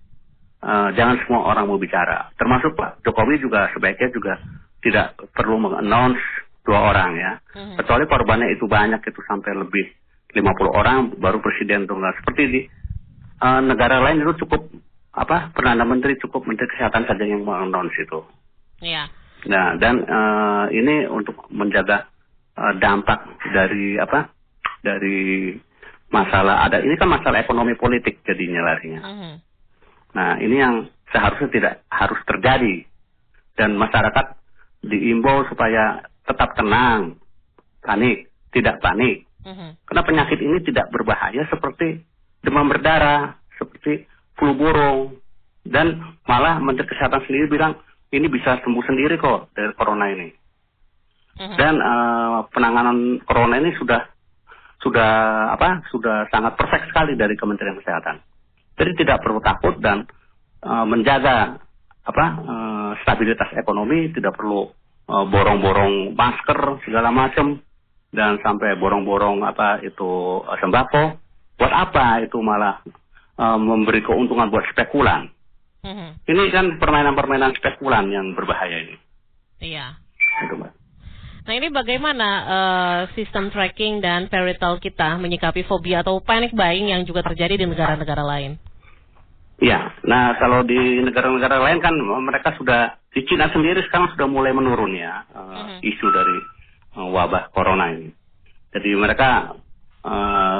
Eh, 0.64 0.88
jangan 0.98 1.22
semua 1.22 1.46
orang 1.46 1.70
mau 1.70 1.78
bicara. 1.78 2.34
Termasuk 2.34 2.74
Pak 2.74 3.06
Jokowi 3.06 3.38
juga 3.38 3.70
sebaiknya 3.70 4.10
juga 4.10 4.34
tidak 4.82 5.14
perlu 5.30 5.62
mengannounce 5.62 6.20
dua 6.66 6.90
orang 6.90 7.14
ya. 7.14 7.32
Mhm. 7.54 7.76
Kecuali 7.78 8.04
korbannya 8.10 8.48
itu 8.50 8.66
banyak 8.66 9.00
itu 9.04 9.20
sampai 9.30 9.52
lebih 9.54 9.86
50 10.34 10.74
orang 10.74 11.14
baru 11.22 11.38
presiden 11.38 11.86
tunggal. 11.86 12.10
Seperti 12.18 12.42
di 12.50 12.60
eh, 13.38 13.60
negara 13.62 14.02
lain 14.02 14.26
itu 14.26 14.42
cukup 14.42 14.66
apa 15.14 15.54
perdana 15.54 15.86
menteri 15.86 16.18
cukup 16.18 16.42
menteri 16.42 16.66
kesehatan 16.74 17.06
saja 17.06 17.22
yang 17.22 17.46
mengannounce 17.46 17.94
itu. 17.94 18.20
Iya. 18.82 19.10
Nah 19.50 19.76
dan 19.76 20.02
eh, 20.02 20.64
ini 20.74 21.04
untuk 21.10 21.50
menjaga 21.52 22.08
eh, 22.56 22.74
dampak 22.80 23.38
dari 23.52 24.00
apa 24.00 24.32
dari 24.80 25.52
masalah 26.14 26.64
ada 26.66 26.78
ini 26.78 26.94
kan 26.94 27.10
masalah 27.10 27.42
ekonomi 27.42 27.74
politik 27.74 28.22
jadinya 28.22 28.62
larinya. 28.62 29.02
Mhm. 29.02 29.32
Nah, 30.14 30.38
ini 30.38 30.56
yang 30.56 30.86
seharusnya 31.10 31.50
tidak 31.50 31.74
harus 31.90 32.20
terjadi. 32.24 32.86
Dan 33.54 33.78
masyarakat 33.78 34.38
diimbau 34.86 35.46
supaya 35.50 36.02
tetap 36.26 36.54
tenang, 36.54 37.18
panik, 37.82 38.30
tidak 38.54 38.78
panik. 38.78 39.26
Mhm. 39.42 39.78
Karena 39.90 40.02
penyakit 40.06 40.38
ini 40.38 40.62
tidak 40.62 40.90
berbahaya 40.94 41.44
seperti 41.50 42.02
demam 42.46 42.70
berdarah, 42.70 43.38
seperti 43.58 44.06
flu 44.38 44.54
burung. 44.54 45.18
Dan 45.64 46.18
malah 46.28 46.62
Menteri 46.62 46.86
Kesehatan 46.92 47.24
sendiri 47.26 47.50
bilang, 47.50 47.74
ini 48.14 48.30
bisa 48.30 48.62
sembuh 48.62 48.84
sendiri 48.86 49.18
kok 49.18 49.50
dari 49.52 49.74
corona 49.74 50.06
ini. 50.08 50.28
Mhm. 51.34 51.56
Dan 51.58 51.74
eh, 51.82 52.38
penanganan 52.54 53.18
corona 53.26 53.58
ini 53.58 53.74
sudah 53.74 54.14
sudah 54.84 55.10
apa 55.56 55.80
sudah 55.88 56.28
sangat 56.28 56.60
perfect 56.60 56.92
sekali 56.92 57.16
dari 57.16 57.34
Kementerian 57.34 57.80
Kesehatan. 57.80 58.20
Jadi 58.76 58.92
tidak 59.00 59.24
perlu 59.24 59.40
takut 59.40 59.78
dan 59.80 60.04
uh, 60.60 60.84
menjaga 60.84 61.56
apa 62.04 62.26
uh, 62.42 62.90
stabilitas 63.00 63.48
ekonomi, 63.56 64.12
tidak 64.12 64.36
perlu 64.36 64.68
uh, 65.08 65.24
borong-borong 65.24 66.12
masker 66.12 66.84
segala 66.84 67.08
macam 67.14 67.62
dan 68.12 68.36
sampai 68.44 68.76
borong-borong 68.76 69.40
apa 69.46 69.80
itu 69.86 70.42
uh, 70.44 70.58
sembako. 70.60 71.22
Buat 71.54 71.70
apa 71.70 72.26
itu 72.26 72.42
malah 72.42 72.82
uh, 73.38 73.56
memberi 73.56 74.02
keuntungan 74.02 74.50
buat 74.50 74.66
spekulan? 74.74 75.30
Mhm. 75.84 76.08
Ini 76.24 76.42
kan 76.48 76.66
permainan-permainan 76.80 77.52
spekulan 77.60 78.08
yang 78.08 78.32
berbahaya 78.32 78.88
ini. 78.88 78.96
Iya. 79.60 80.00
Itu, 80.48 80.56
Mbak. 80.56 80.72
Nah 81.44 81.52
ini 81.52 81.68
bagaimana 81.68 82.28
eh, 82.48 83.00
sistem 83.12 83.52
tracking 83.52 84.00
dan 84.00 84.32
peritel 84.32 84.80
kita 84.80 85.20
menyikapi 85.20 85.68
fobia 85.68 86.00
atau 86.00 86.24
panic 86.24 86.56
buying 86.56 86.88
yang 86.88 87.04
juga 87.04 87.20
terjadi 87.20 87.60
di 87.60 87.66
negara-negara 87.68 88.24
lain? 88.24 88.56
Iya, 89.60 89.92
nah 90.08 90.34
kalau 90.40 90.64
di 90.64 91.04
negara-negara 91.04 91.62
lain 91.62 91.78
kan 91.84 91.94
mereka 91.94 92.56
sudah 92.58 92.98
di 93.14 93.22
Cina 93.28 93.46
sendiri 93.52 93.84
sekarang 93.86 94.10
sudah 94.16 94.26
mulai 94.26 94.56
menurun 94.56 94.96
ya 94.96 95.28
eh, 95.30 95.44
Mhm. 95.44 95.76
isu 95.84 96.06
dari 96.08 96.36
eh, 96.96 97.08
wabah 97.12 97.52
corona 97.52 97.92
ini. 97.92 98.08
Jadi 98.72 98.90
mereka 98.96 99.52
eh, 100.00 100.58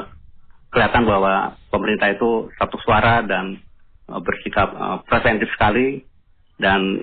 kelihatan 0.69 1.09
bahwa 1.09 1.57
pemerintah 1.73 2.13
itu 2.13 2.53
satu 2.61 2.77
suara 2.85 3.25
dan 3.25 3.57
eh, 3.57 3.64
bersikap 4.09 4.69
eh, 4.75 4.99
preventif 5.09 5.49
sekali 5.55 6.05
dan 6.61 7.03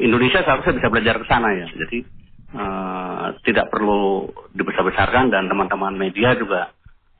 Indonesia 0.00 0.42
seharusnya 0.42 0.78
bisa 0.78 0.88
belajar 0.88 1.16
ke 1.20 1.26
sana 1.28 1.48
ya. 1.56 1.66
Jadi 1.70 1.98
eh, 2.56 3.26
tidak 3.46 3.70
perlu 3.72 4.28
dibesar-besarkan 4.52 5.32
dan 5.32 5.48
teman-teman 5.48 5.96
media 5.96 6.36
juga 6.36 6.72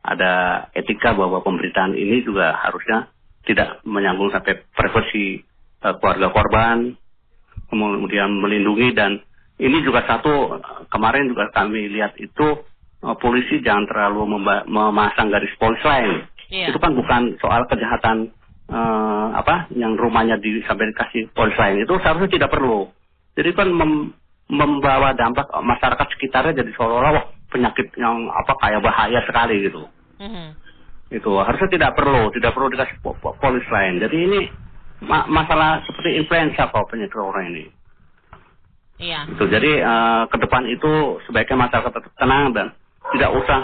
ada 0.03 0.67
etika 0.75 1.15
bahwa 1.15 1.47
pemberitaan 1.47 1.95
ini 1.95 2.27
juga 2.27 2.59
harusnya 2.59 3.07
tidak 3.47 3.83
menyanggung 3.87 4.31
sampai 4.35 4.67
privasi 4.75 5.43
eh, 5.83 5.95
keluarga 5.99 6.29
korban, 6.35 6.95
kemudian 7.71 8.31
melindungi 8.39 8.93
dan 8.93 9.23
ini 9.63 9.79
juga 9.87 10.03
satu 10.05 10.59
kemarin 10.91 11.31
juga 11.31 11.49
kami 11.55 11.87
lihat 11.93 12.19
itu 12.19 12.67
eh, 13.03 13.17
polisi 13.23 13.63
jangan 13.63 13.87
terlalu 13.87 14.43
memasang 14.67 15.31
garis 15.31 15.55
polis 15.57 15.81
lain. 15.87 16.27
Iya. 16.53 16.69
Itu 16.75 16.79
kan 16.83 16.93
bukan 16.93 17.41
soal 17.41 17.65
kejahatan 17.71 18.29
eh, 18.71 19.27
apa 19.35 19.73
yang 19.75 19.97
rumahnya 19.97 20.39
di 20.39 20.63
sampai 20.67 20.93
dikasih 20.95 21.33
polis 21.33 21.57
lain 21.59 21.83
itu 21.83 21.95
seharusnya 21.99 22.31
tidak 22.31 22.51
perlu. 22.53 22.91
Jadi 23.33 23.51
kan 23.57 23.69
mem- 23.73 24.13
membawa 24.53 25.17
dampak 25.17 25.49
masyarakat 25.49 26.07
sekitarnya 26.13 26.61
jadi 26.61 26.71
seolah-olah 26.77 27.13
wah, 27.17 27.27
penyakit 27.49 27.89
yang 27.97 28.29
apa 28.29 28.53
kayak 28.61 28.85
bahaya 28.85 29.25
sekali 29.25 29.65
gitu 29.65 29.89
Mhm. 30.21 30.47
itu 31.13 31.33
harusnya 31.41 31.69
tidak 31.73 31.97
perlu 31.97 32.29
tidak 32.37 32.53
perlu 32.53 32.69
dikasih 32.69 32.97
po- 33.01 33.17
po- 33.17 33.37
polis 33.41 33.65
lain 33.73 33.97
jadi 33.97 34.13
ini 34.13 34.41
ma- 35.05 35.25
masalah 35.25 35.81
seperti 35.89 36.21
influenza 36.21 36.69
kok 36.69 36.85
penyakit 36.89 37.13
corona 37.17 37.49
ini 37.49 37.65
Iya. 39.01 39.25
itu 39.33 39.45
jadi 39.49 39.73
eh, 39.81 40.23
ke 40.29 40.37
depan 40.37 40.69
itu 40.69 41.21
sebaiknya 41.25 41.57
masyarakat 41.69 41.93
tetap 41.97 42.13
tenang 42.21 42.53
dan 42.53 42.67
tidak 43.17 43.31
usah 43.33 43.61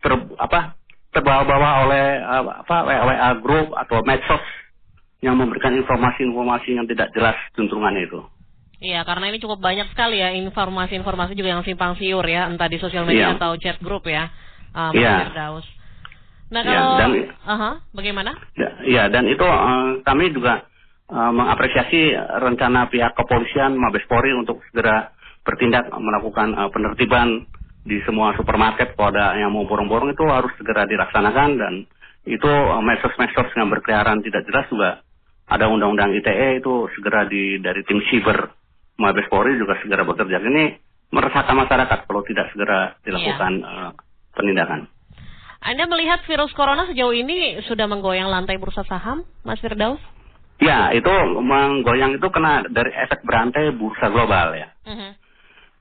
ter 0.00 0.12
apa 0.40 0.72
terbawa-bawa 1.14 1.86
oleh 1.86 2.06
eh, 2.18 2.42
apa 2.66 2.76
WA 2.84 3.30
group 3.38 3.72
atau 3.78 4.02
medsos 4.02 4.42
yang 5.22 5.38
memberikan 5.40 5.72
informasi-informasi 5.72 6.76
yang 6.76 6.84
tidak 6.90 7.08
jelas 7.14 7.38
juntrungannya 7.56 8.04
itu 8.04 8.20
Iya, 8.84 9.00
karena 9.08 9.32
ini 9.32 9.40
cukup 9.40 9.64
banyak 9.64 9.88
sekali 9.96 10.20
ya 10.20 10.34
informasi-informasi 10.36 11.32
juga 11.32 11.56
yang 11.56 11.64
simpang 11.64 11.96
siur 11.96 12.20
ya, 12.28 12.44
entah 12.52 12.68
di 12.68 12.76
sosial 12.76 13.08
media 13.08 13.32
Iya. 13.32 13.36
atau 13.40 13.56
chat 13.56 13.80
grup 13.80 14.04
ya, 14.04 14.28
uh, 14.76 14.92
Iya. 14.92 15.24
Firdaus. 15.24 15.64
Nah 16.52 16.60
Iya, 16.60 16.76
kalau, 16.76 16.98
dan- 17.00 17.32
Aha, 17.48 17.70
bagaimana? 17.96 18.36
Ya, 18.52 18.68
ya, 18.84 19.02
dan 19.08 19.24
itu 19.24 19.40
eh, 19.40 20.04
kami 20.04 20.36
juga 20.36 20.68
eh, 21.08 21.30
mengapresiasi 21.32 22.12
rencana 22.44 22.92
pihak 22.92 23.16
kepolisian 23.16 23.72
Mabes 23.72 24.04
Polri 24.04 24.36
untuk 24.36 24.60
segera 24.68 25.16
bertindak 25.40 25.88
melakukan 25.88 26.52
eh, 26.52 26.68
penertiban 26.68 27.48
di 27.84 28.00
semua 28.08 28.32
supermarket 28.34 28.96
kalau 28.96 29.12
ada 29.12 29.36
yang 29.36 29.52
mau 29.52 29.68
borong-borong 29.68 30.16
itu 30.16 30.24
harus 30.24 30.50
segera 30.56 30.88
dilaksanakan 30.88 31.50
dan 31.60 31.74
itu 32.24 32.48
eh, 32.48 32.82
medsos-medsos 32.82 33.52
yang 33.54 33.68
berkeliaran 33.68 34.24
tidak 34.24 34.48
jelas 34.48 34.66
juga 34.72 34.90
ada 35.44 35.68
undang-undang 35.68 36.16
ITE 36.16 36.64
itu 36.64 36.88
segera 36.96 37.28
di 37.28 37.60
dari 37.60 37.84
tim 37.84 38.00
siber 38.08 38.48
Mabes 38.96 39.28
Polri 39.28 39.58
juga 39.60 39.76
segera 39.82 40.06
bekerja. 40.06 40.40
Ini 40.40 40.64
meresahkan 41.12 41.52
masyarakat 41.52 41.98
kalau 42.08 42.22
tidak 42.24 42.48
segera 42.54 42.96
dilakukan 43.04 43.52
eh, 43.60 43.90
penindakan. 44.32 44.88
Anda 45.64 45.88
melihat 45.88 46.20
virus 46.28 46.52
corona 46.52 46.84
sejauh 46.84 47.12
ini 47.16 47.60
sudah 47.64 47.88
menggoyang 47.88 48.28
lantai 48.28 48.60
bursa 48.60 48.84
saham, 48.84 49.24
Mas 49.48 49.60
Firdaus? 49.64 50.00
Ya, 50.60 50.92
itu 50.92 51.08
menggoyang 51.40 52.20
itu 52.20 52.28
kena 52.28 52.68
dari 52.68 52.92
efek 52.92 53.24
berantai 53.24 53.72
bursa 53.72 54.12
global 54.12 54.54
ya. 54.54 54.68
Mhm. 54.84 55.23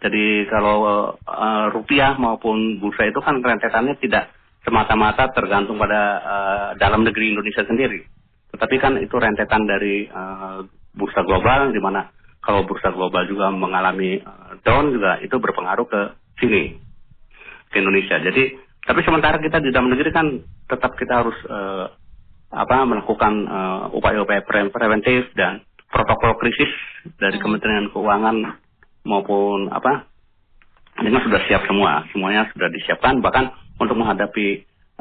Jadi 0.04 0.52
kalau 0.52 1.16
eh, 1.16 1.66
rupiah 1.72 2.20
maupun 2.20 2.84
bursa 2.84 3.08
itu 3.08 3.24
kan 3.24 3.40
rentetannya 3.40 3.96
tidak 4.04 4.36
semata-mata 4.68 5.32
tergantung 5.32 5.80
pada 5.80 6.02
eh, 6.20 6.70
dalam 6.76 7.08
negeri 7.08 7.32
Indonesia 7.32 7.64
sendiri. 7.64 8.04
Tetapi 8.52 8.76
kan 8.84 9.00
itu 9.00 9.16
rentetan 9.16 9.64
dari 9.64 10.04
eh, 10.04 10.60
bursa 10.92 11.24
global 11.24 11.72
di 11.72 11.80
mana 11.80 12.12
kalau 12.44 12.68
bursa 12.68 12.92
global 12.92 13.24
juga 13.32 13.48
mengalami 13.48 14.20
eh, 14.20 14.52
down 14.68 14.92
juga 14.92 15.24
itu 15.24 15.40
berpengaruh 15.40 15.88
ke 15.88 16.02
sini 16.44 16.76
ke 17.72 17.80
Indonesia. 17.80 18.20
Jadi 18.20 18.60
tapi 18.84 19.00
sementara 19.08 19.40
kita 19.40 19.64
di 19.64 19.72
dalam 19.72 19.88
negeri 19.88 20.12
kan 20.12 20.28
tetap 20.68 21.00
kita 21.00 21.24
harus 21.24 21.38
eh, 21.48 21.86
apa 22.52 22.76
melakukan 22.84 23.34
eh, 23.48 23.84
upaya-upaya 23.96 24.44
pre- 24.44 24.68
preventif 24.68 25.32
dan 25.40 25.64
protokol 25.88 26.36
krisis 26.42 26.70
dari 27.22 27.40
Hmm. 27.40 27.44
Kementerian 27.48 27.88
Keuangan 27.94 28.63
maupun 29.04 29.70
apa 29.72 30.08
ini 31.02 31.10
sudah 31.10 31.42
siap 31.50 31.66
semua, 31.66 32.06
semuanya 32.14 32.46
sudah 32.54 32.70
disiapkan. 32.70 33.18
Bahkan 33.18 33.46
untuk 33.82 33.98
menghadapi 33.98 34.48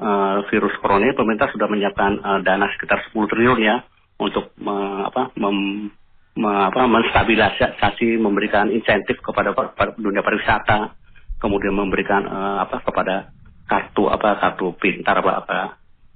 eh, 0.01 0.37
virus 0.49 0.75
corona 0.81 1.12
pemerintah 1.12 1.53
sudah 1.53 1.69
menyiapkan 1.69 2.12
eh, 2.17 2.41
dana 2.43 2.67
sekitar 2.75 3.05
10 3.12 3.31
triliun 3.31 3.61
ya 3.61 3.85
untuk 4.17 4.57
me- 4.57 5.05
apa 5.05 5.35
mem, 5.37 5.88
me- 6.38 6.65
apa 6.73 6.88
menstabilisasi 6.88 8.17
memberikan 8.17 8.73
insentif 8.73 9.21
kepada, 9.21 9.53
kepada 9.53 9.93
dunia 10.01 10.25
pariwisata. 10.25 10.97
Kemudian 11.37 11.75
memberikan 11.77 12.25
eh, 12.25 12.57
apa 12.65 12.81
kepada 12.81 13.29
kartu 13.69 14.09
apa 14.09 14.41
kartu 14.41 14.75
pintar 14.81 15.21
apa 15.21 15.33
apa 15.45 15.59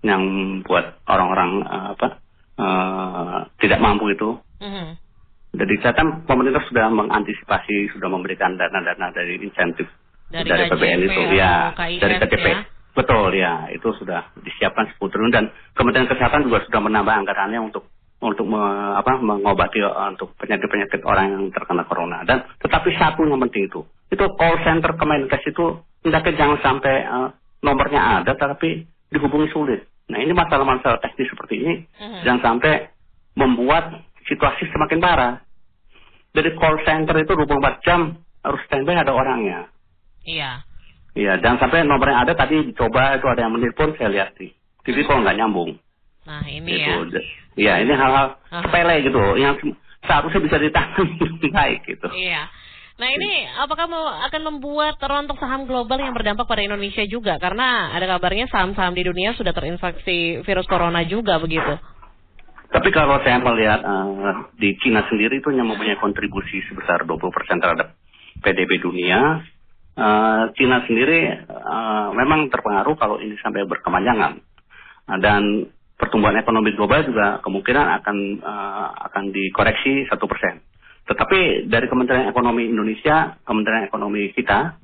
yang 0.01 0.22
buat 0.64 1.05
orang-orang 1.05 1.51
eh, 1.62 1.87
apa 1.94 2.09
eh, 2.57 3.38
tidak 3.61 3.79
mampu 3.85 4.09
itu. 4.09 4.40
Mhm. 4.64 5.06
Jadi 5.57 5.75
catatan 5.83 6.29
pemerintah 6.29 6.62
sudah 6.69 6.87
mengantisipasi, 6.92 7.90
sudah 7.97 8.09
memberikan 8.09 8.55
dana-dana 8.55 9.11
dari 9.11 9.40
insentif 9.40 9.88
Dari 10.27 10.45
dari, 10.45 10.66
KJP 10.66 10.75
PBN 10.75 11.01
itu, 11.01 11.11
atau 11.23 11.25
ya, 11.33 11.55
KIS 11.73 12.01
dari 12.03 12.14
KTP. 12.19 12.47
ya? 12.47 12.59
Betul 12.97 13.29
ya, 13.37 13.55
itu 13.71 13.88
sudah 14.01 14.21
disiapkan 14.40 14.88
10 14.97 15.12
triliun 15.12 15.29
dan 15.31 15.45
Kementerian 15.73 16.09
Kesehatan 16.09 16.49
juga 16.49 16.64
sudah 16.64 16.81
menambah 16.81 17.14
anggarannya 17.14 17.61
untuk 17.62 17.85
untuk 18.16 18.49
me- 18.49 18.97
apa, 18.97 19.21
mengobati 19.21 19.85
uh, 19.85 20.09
untuk 20.09 20.33
penyakit-penyakit 20.40 21.05
orang 21.05 21.37
yang 21.37 21.42
terkena 21.53 21.85
corona. 21.85 22.25
Dan 22.25 22.49
tetapi 22.59 22.88
satu 22.97 23.29
yang 23.29 23.37
penting 23.45 23.69
itu, 23.69 23.85
itu 24.09 24.25
call 24.40 24.57
center 24.64 24.97
Kemenkes 24.97 25.45
itu 25.45 25.64
hendaknya 26.01 26.33
jangan 26.35 26.59
sampai 26.64 26.95
uh, 27.05 27.29
nomornya 27.61 28.25
ada, 28.25 28.33
tapi 28.33 28.88
dihubungi 29.12 29.53
sulit. 29.53 29.85
Nah 30.09 30.19
ini 30.19 30.33
masalah-masalah 30.33 30.99
teknis 30.99 31.29
seperti 31.29 31.55
ini 31.61 31.75
Mhm. 32.01 32.19
jangan 32.25 32.40
sampai 32.42 32.88
membuat 33.37 33.92
situasi 34.27 34.66
semakin 34.73 34.99
parah. 34.99 35.45
Jadi 36.37 36.53
call 36.61 36.77
center 36.85 37.16
itu 37.16 37.33
24 37.33 37.81
jam 37.81 38.01
harus 38.44 38.61
standby 38.68 39.01
ada 39.01 39.16
orangnya. 39.16 39.72
Iya. 40.29 40.61
Iya, 41.16 41.40
jangan 41.40 41.64
sampai 41.64 41.88
nomornya 41.88 42.29
ada 42.29 42.33
tadi 42.37 42.61
dicoba 42.61 43.16
itu 43.16 43.25
ada 43.25 43.49
yang 43.49 43.57
menelpon 43.57 43.96
saya 43.96 44.12
lihat 44.12 44.37
di 44.37 44.53
TV 44.85 45.01
kok 45.09 45.16
nggak 45.16 45.37
nyambung. 45.40 45.81
Nah 46.29 46.44
ini 46.44 46.77
gitu. 46.77 47.16
ya. 47.16 47.25
Iya, 47.57 47.72
ini 47.88 47.92
hal-hal 47.96 48.37
Aha. 48.53 48.68
sepele 48.68 48.94
gitu 49.01 49.22
yang 49.40 49.57
se- 49.57 49.79
seharusnya 50.05 50.40
bisa 50.44 50.57
ditangani 50.61 51.49
baik 51.57 51.81
gitu. 51.88 52.09
Iya. 52.12 52.53
Nah 52.96 53.09
ini 53.12 53.49
apakah 53.61 53.88
mau 53.88 54.05
akan 54.29 54.42
membuat 54.44 55.01
rontok 55.01 55.40
saham 55.40 55.64
global 55.64 56.01
yang 56.01 56.12
berdampak 56.12 56.44
pada 56.49 56.64
Indonesia 56.64 57.05
juga? 57.09 57.40
Karena 57.40 57.92
ada 57.96 58.05
kabarnya 58.05 58.49
saham-saham 58.53 58.92
di 58.92 59.05
dunia 59.05 59.33
sudah 59.37 59.53
terinfeksi 59.57 60.44
virus 60.44 60.68
corona 60.68 61.01
juga 61.05 61.40
begitu. 61.40 61.77
Tapi 62.76 62.92
kalau 62.92 63.16
saya 63.24 63.40
melihat 63.40 63.80
eh, 63.80 64.36
di 64.60 64.76
Cina 64.84 65.00
sendiri 65.08 65.40
itu 65.40 65.48
yang 65.48 65.64
mempunyai 65.64 65.96
kontribusi 65.96 66.60
sebesar 66.68 67.08
20% 67.08 67.24
terhadap 67.56 67.96
PDB 68.44 68.84
dunia, 68.84 69.40
eh, 69.96 70.44
Cina 70.60 70.84
sendiri 70.84 71.40
eh, 71.40 72.08
memang 72.12 72.52
terpengaruh 72.52 73.00
kalau 73.00 73.16
ini 73.16 73.32
sampai 73.40 73.64
berkepanjangan. 73.64 74.32
Nah, 75.08 75.18
dan 75.24 75.72
pertumbuhan 75.96 76.36
ekonomi 76.36 76.76
global 76.76 77.00
juga 77.08 77.40
kemungkinan 77.40 78.04
akan 78.04 78.16
eh, 78.44 78.88
akan 79.08 79.24
dikoreksi 79.32 80.04
satu 80.12 80.28
persen. 80.28 80.60
Tetapi 81.08 81.72
dari 81.72 81.88
Kementerian 81.88 82.28
Ekonomi 82.28 82.68
Indonesia, 82.68 83.40
Kementerian 83.40 83.88
Ekonomi 83.88 84.36
kita 84.36 84.76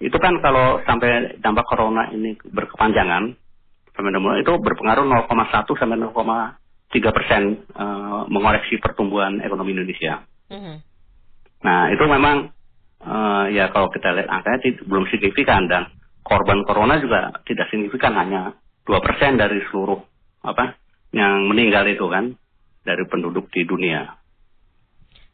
itu 0.00 0.16
kan 0.16 0.40
kalau 0.40 0.80
sampai 0.88 1.36
dampak 1.44 1.68
corona 1.68 2.08
ini 2.08 2.40
berkepanjangan, 2.40 3.36
itu 4.40 4.52
berpengaruh 4.58 5.04
0,1 5.28 5.28
sampai 5.76 5.98
0,3 6.92 7.16
persen 7.16 7.42
uh, 7.74 8.26
mengoreksi 8.28 8.76
pertumbuhan 8.82 9.40
ekonomi 9.40 9.72
Indonesia. 9.72 10.26
Mm-hmm. 10.50 10.76
Nah 11.64 11.80
itu 11.90 12.04
memang 12.04 12.52
uh, 13.00 13.44
ya 13.48 13.72
kalau 13.72 13.88
kita 13.88 14.12
lihat 14.12 14.28
angkanya 14.28 14.84
belum 14.84 15.04
signifikan 15.08 15.66
dan 15.66 15.90
korban 16.24 16.64
corona 16.64 17.00
juga 17.00 17.32
tidak 17.44 17.68
signifikan 17.72 18.16
hanya 18.16 18.56
dua 18.84 19.00
persen 19.00 19.40
dari 19.40 19.60
seluruh 19.68 20.00
apa 20.44 20.76
yang 21.14 21.48
meninggal 21.48 21.88
itu 21.88 22.04
kan 22.08 22.36
dari 22.84 23.04
penduduk 23.08 23.48
di 23.52 23.64
dunia. 23.64 24.20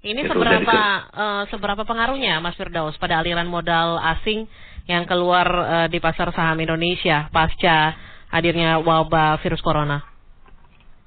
Ini 0.00 0.24
itu 0.24 0.32
seberapa 0.32 0.80
uh, 1.12 1.44
seberapa 1.52 1.82
pengaruhnya 1.84 2.40
Mas 2.40 2.56
Firdaus 2.56 2.96
pada 2.96 3.20
aliran 3.20 3.50
modal 3.50 4.00
asing 4.16 4.48
yang 4.88 5.04
keluar 5.04 5.46
uh, 5.46 5.86
di 5.92 6.00
pasar 6.00 6.32
saham 6.32 6.56
Indonesia 6.56 7.28
pasca 7.28 7.94
hadirnya 8.32 8.80
wabah 8.80 9.38
virus 9.44 9.60
corona? 9.60 10.09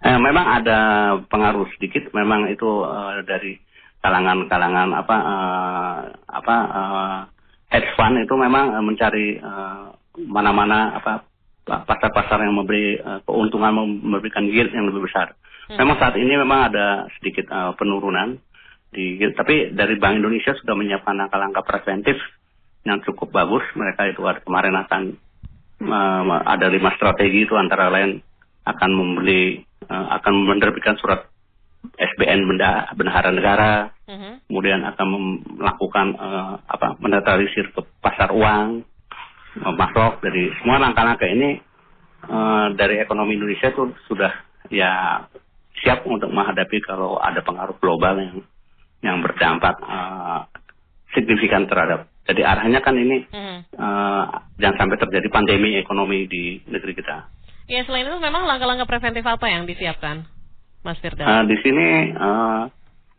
Eh, 0.03 0.19
memang 0.19 0.45
ada 0.59 0.79
pengaruh 1.31 1.63
sedikit. 1.79 2.11
Memang 2.11 2.51
itu 2.51 2.67
uh, 2.67 3.23
dari 3.23 3.55
kalangan-kalangan 4.03 4.91
apa 4.91 5.15
uh, 5.15 5.99
apa 6.27 6.55
uh, 6.67 7.19
hedge 7.71 7.87
fund 7.95 8.19
itu 8.19 8.35
memang 8.35 8.75
uh, 8.75 8.83
mencari 8.83 9.39
mana-mana 10.27 10.91
uh, 10.91 10.99
apa 10.99 11.13
pasar-pasar 11.63 12.43
yang 12.43 12.59
memberi 12.59 12.99
uh, 12.99 13.23
keuntungan 13.23 13.71
memberikan 14.03 14.43
yield 14.43 14.75
yang 14.75 14.91
lebih 14.91 15.07
besar. 15.07 15.39
Hmm. 15.71 15.79
Memang 15.79 15.95
saat 15.95 16.19
ini 16.19 16.35
memang 16.35 16.67
ada 16.67 17.07
sedikit 17.15 17.47
uh, 17.47 17.71
penurunan 17.79 18.35
di 18.91 19.15
tapi 19.33 19.71
dari 19.71 19.95
Bank 19.95 20.19
Indonesia 20.19 20.51
sudah 20.59 20.75
menyiapkan 20.75 21.15
langkah-langkah 21.15 21.63
preventif 21.63 22.19
yang 22.83 22.99
cukup 23.07 23.31
bagus. 23.31 23.63
Mereka 23.71 24.11
itu 24.11 24.21
kemarin 24.43 24.75
akan 24.83 25.01
uh, 25.87 26.43
ada 26.43 26.67
lima 26.67 26.91
strategi 26.99 27.47
itu 27.47 27.55
antara 27.55 27.87
lain 27.87 28.19
akan 28.67 28.91
membeli 28.91 29.63
akan 29.89 30.33
menerbitkan 30.47 30.95
surat 30.99 31.27
SBN 31.83 32.47
benda 32.47 32.87
bendahara 32.95 33.31
negara, 33.35 33.91
uh-huh. 34.07 34.39
kemudian 34.47 34.81
akan 34.87 35.07
melakukan 35.59 36.15
uh, 36.15 36.55
apa 36.63 36.95
menetralisir 37.03 37.75
ke 37.75 37.81
pasar 37.99 38.31
uang, 38.31 38.87
uh, 39.59 39.73
masuk 39.75 40.23
dari 40.23 40.47
semua 40.61 40.79
langkah-langkah 40.79 41.27
ini 41.27 41.59
uh, 42.31 42.71
dari 42.79 43.03
ekonomi 43.03 43.35
Indonesia 43.35 43.69
itu 43.69 43.91
sudah 44.07 44.31
ya 44.71 45.23
siap 45.83 46.07
untuk 46.07 46.31
menghadapi 46.31 46.79
kalau 46.87 47.19
ada 47.19 47.43
pengaruh 47.43 47.75
global 47.83 48.15
yang 48.15 48.35
yang 49.03 49.17
berdampak 49.19 49.75
uh, 49.83 50.47
signifikan 51.11 51.67
terhadap. 51.67 52.07
Jadi 52.23 52.39
arahnya 52.39 52.79
kan 52.79 52.95
ini 52.95 53.27
hmm. 53.27 53.75
uh, 53.75 54.25
jangan 54.55 54.87
sampai 54.87 54.97
terjadi 55.03 55.27
pandemi 55.27 55.75
ekonomi 55.75 56.23
di 56.31 56.63
negeri 56.71 56.95
kita. 56.95 57.42
Ya 57.67 57.79
selain 57.87 58.11
itu 58.11 58.19
memang 58.19 58.43
langkah-langkah 58.43 58.87
preventif 58.87 59.23
apa 59.23 59.47
yang 59.47 59.63
disiapkan, 59.63 60.27
Mas 60.83 60.99
Firda? 60.99 61.23
Uh, 61.23 61.43
di 61.47 61.55
sini 61.63 62.11
uh, 62.11 62.67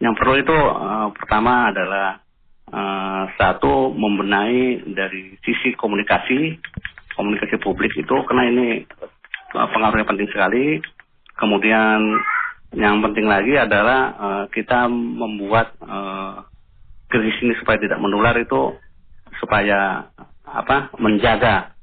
yang 0.04 0.12
perlu 0.12 0.36
itu 0.36 0.52
uh, 0.52 1.08
pertama 1.16 1.72
adalah 1.72 2.20
uh, 2.68 3.24
satu 3.40 3.88
membenahi 3.96 4.84
dari 4.92 5.40
sisi 5.40 5.72
komunikasi 5.72 6.60
komunikasi 7.16 7.56
publik 7.62 7.94
itu 7.96 8.16
karena 8.28 8.44
ini 8.52 8.66
uh, 9.56 9.68
pengaruhnya 9.72 10.04
penting 10.04 10.28
sekali. 10.28 10.82
Kemudian 11.34 11.98
yang 12.76 13.00
penting 13.00 13.26
lagi 13.26 13.56
adalah 13.56 14.00
uh, 14.14 14.44
kita 14.52 14.86
membuat 14.92 15.72
uh, 15.80 16.44
krisis 17.08 17.40
ini 17.42 17.54
supaya 17.58 17.80
tidak 17.80 17.96
menular 17.96 18.36
itu 18.36 18.76
supaya 19.40 20.10
apa 20.44 20.94
menjaga 21.00 21.74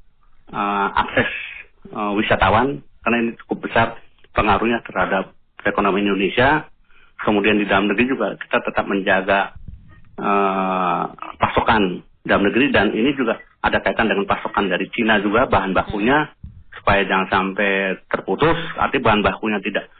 uh, 0.53 0.87
akses 0.93 1.50
uh, 1.91 2.11
wisatawan 2.17 2.81
karena 3.03 3.17
ini 3.21 3.31
cukup 3.45 3.69
besar 3.69 3.97
pengaruhnya 4.31 4.81
terhadap 4.83 5.35
ekonomi 5.63 6.03
Indonesia. 6.03 6.67
Kemudian 7.21 7.61
di 7.61 7.69
dalam 7.69 7.85
negeri 7.85 8.09
juga 8.09 8.33
kita 8.33 8.65
tetap 8.65 8.85
menjaga 8.89 9.53
uh, 10.17 11.03
pasokan 11.37 12.01
dalam 12.25 12.49
negeri 12.49 12.73
dan 12.73 12.89
ini 12.97 13.13
juga 13.13 13.37
ada 13.61 13.77
kaitan 13.77 14.09
dengan 14.09 14.25
pasokan 14.25 14.69
dari 14.69 14.89
Cina 14.89 15.21
juga 15.21 15.45
bahan 15.45 15.77
bakunya 15.77 16.33
supaya 16.81 17.05
jangan 17.05 17.29
sampai 17.29 18.01
terputus. 18.09 18.57
Arti 18.73 18.97
bahan 18.97 19.21
bakunya 19.21 19.61
tidak 19.61 19.93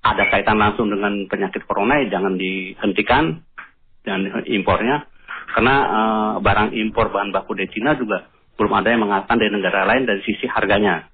ada 0.00 0.24
kaitan 0.30 0.62
langsung 0.62 0.88
dengan 0.88 1.26
penyakit 1.26 1.66
corona 1.66 2.00
ya 2.00 2.16
jangan 2.16 2.38
dihentikan 2.38 3.24
dan 4.06 4.46
impornya 4.48 5.04
karena 5.50 5.74
uh, 5.84 6.32
barang 6.38 6.72
impor 6.72 7.10
bahan 7.10 7.34
baku 7.34 7.58
dari 7.58 7.68
Cina 7.74 7.98
juga 7.98 8.30
belum 8.56 8.72
ada 8.76 8.88
yang 8.92 9.02
mengatakan 9.02 9.40
dari 9.40 9.50
negara 9.50 9.88
lain 9.88 10.06
dari 10.06 10.20
sisi 10.22 10.46
harganya. 10.46 11.08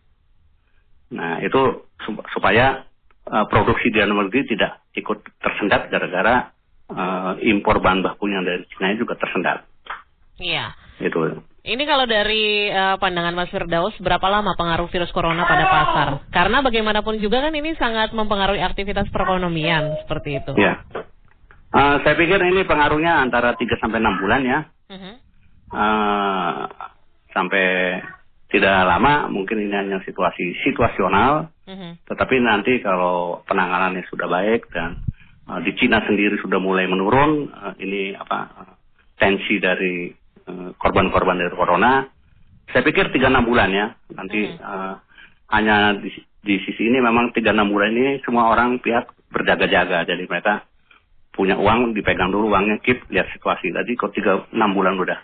Nah 1.14 1.38
itu 1.42 1.86
supaya 2.34 2.86
uh, 3.30 3.44
produksi 3.46 3.90
di 3.90 4.02
dalam 4.02 4.18
negeri 4.26 4.46
tidak 4.46 4.86
ikut 4.96 5.22
tersendat 5.38 5.90
gara-gara 5.90 6.50
uh, 6.90 7.38
impor 7.42 7.78
bahan 7.82 8.02
bakunya 8.02 8.42
dari 8.42 8.66
Cina 8.74 8.94
juga 8.98 9.14
tersendat. 9.18 9.66
Iya. 10.38 10.74
Itu. 11.00 11.42
Ini 11.66 11.82
kalau 11.82 12.06
dari 12.06 12.70
uh, 12.70 12.94
pandangan 13.02 13.34
Mas 13.34 13.50
Firdaus, 13.50 13.92
berapa 13.98 14.22
lama 14.30 14.54
pengaruh 14.54 14.86
virus 14.86 15.10
corona 15.10 15.42
pada 15.42 15.66
pasar? 15.66 16.08
Karena 16.30 16.62
bagaimanapun 16.62 17.18
juga 17.18 17.42
kan 17.42 17.50
ini 17.58 17.74
sangat 17.74 18.14
mempengaruhi 18.14 18.62
aktivitas 18.62 19.10
perekonomian 19.10 19.98
seperti 20.06 20.38
itu. 20.38 20.54
Ya. 20.54 20.86
Uh, 21.74 21.98
saya 22.06 22.14
pikir 22.14 22.38
ini 22.38 22.62
pengaruhnya 22.62 23.18
antara 23.18 23.58
3 23.58 23.82
sampai 23.82 23.98
6 23.98 24.22
bulan 24.22 24.40
ya. 24.46 24.58
Uh-huh. 24.86 25.14
Uh, 25.74 26.70
sampai 27.34 27.98
tidak 28.46 28.86
lama, 28.86 29.26
mungkin 29.26 29.58
ini 29.58 29.74
hanya 29.74 29.98
situasi 30.06 30.54
situasional. 30.62 31.50
Uh-huh. 31.66 31.92
Tetapi 32.06 32.36
nanti 32.40 32.78
kalau 32.78 33.42
penanganannya 33.42 34.06
sudah 34.06 34.30
baik 34.30 34.70
dan 34.70 35.02
uh, 35.50 35.58
di 35.62 35.74
Cina 35.74 36.02
sendiri 36.06 36.38
sudah 36.38 36.62
mulai 36.62 36.86
menurun, 36.86 37.50
uh, 37.50 37.74
ini 37.82 38.14
apa 38.14 38.38
uh, 38.54 38.74
tensi 39.18 39.58
dari 39.58 40.14
Eh, 40.46 40.70
korban-korban 40.78 41.42
dari 41.42 41.50
corona. 41.58 42.06
Saya 42.70 42.86
pikir 42.86 43.10
tiga 43.10 43.26
enam 43.26 43.50
bulan 43.50 43.66
ya 43.74 43.90
nanti 44.14 44.46
hmm. 44.46 44.62
uh, 44.62 44.94
hanya 45.50 45.98
di, 45.98 46.06
di 46.42 46.54
sisi 46.62 46.86
ini 46.86 47.02
memang 47.02 47.34
tiga 47.34 47.50
enam 47.50 47.70
bulan 47.70 47.90
ini 47.94 48.22
semua 48.22 48.50
orang 48.50 48.78
pihak 48.78 49.10
berjaga-jaga 49.30 50.06
jadi 50.06 50.22
mereka 50.26 50.66
punya 51.34 51.58
uang 51.58 51.94
dipegang 51.94 52.30
dulu 52.30 52.50
uangnya 52.50 52.78
keep 52.82 53.06
lihat 53.10 53.30
situasi 53.34 53.70
tadi 53.70 53.94
kok 53.94 54.14
tiga 54.14 54.50
enam 54.50 54.74
bulan 54.74 54.98
udah 54.98 55.18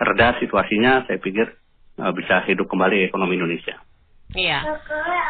reda 0.00 0.40
situasinya 0.40 1.04
saya 1.08 1.20
pikir 1.20 1.48
uh, 1.98 2.12
bisa 2.14 2.44
hidup 2.48 2.70
kembali 2.70 3.08
ekonomi 3.10 3.36
Indonesia. 3.36 3.76
Iya. 4.32 4.64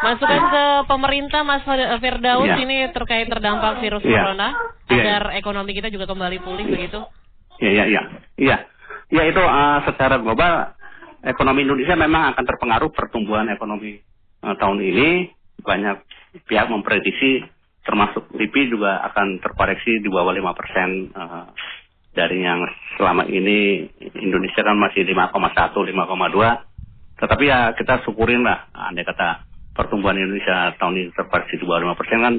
Masukan 0.03 0.41
ke 0.47 0.63
pemerintah 0.87 1.43
Mas 1.43 1.67
Firdaus 1.99 2.47
iya. 2.47 2.55
ini 2.55 2.87
terkait 2.95 3.27
terdampak 3.27 3.83
virus 3.83 4.03
iya. 4.07 4.23
corona 4.23 4.49
iya. 4.87 4.95
agar 4.95 5.23
ekonomi 5.35 5.75
kita 5.75 5.91
juga 5.91 6.07
kembali 6.07 6.39
pulih 6.39 6.71
begitu? 6.71 7.03
Iya, 7.59 7.71
iya, 7.71 7.83
iya. 7.87 8.01
Iya 8.39 8.57
ya 9.13 9.23
itu 9.29 9.41
uh, 9.45 9.79
secara 9.85 10.17
global 10.17 10.73
ekonomi 11.21 11.61
Indonesia 11.61 11.93
memang 11.93 12.33
akan 12.33 12.43
terpengaruh 12.49 12.89
pertumbuhan 12.89 13.45
ekonomi 13.53 14.01
uh, 14.41 14.57
tahun 14.57 14.81
ini 14.81 15.29
banyak 15.61 16.01
pihak 16.49 16.65
memprediksi 16.73 17.45
termasuk 17.85 18.31
LIPI 18.33 18.73
juga 18.73 19.05
akan 19.11 19.37
terkoreksi 19.43 20.01
di 20.01 20.09
bawah 20.09 20.33
5 20.33 20.59
persen 20.59 20.89
uh, 21.13 21.45
dari 22.13 22.45
yang 22.45 22.61
selama 22.95 23.25
ini 23.25 23.89
Indonesia 24.21 24.61
kan 24.61 24.77
masih 24.77 25.01
5,1 25.05 25.33
5,2 25.73 27.19
tetapi 27.19 27.43
ya 27.49 27.73
kita 27.73 28.05
syukurin 28.05 28.45
lah 28.45 28.69
andai 28.73 29.05
kata 29.05 29.49
pertumbuhan 29.73 30.17
Indonesia 30.17 30.77
tahun 30.77 30.93
ini 31.01 31.09
terkoreksi 31.17 31.57
di 31.57 31.65
bawah 31.65 31.93
5 31.93 31.99
persen 31.99 32.19
kan 32.21 32.35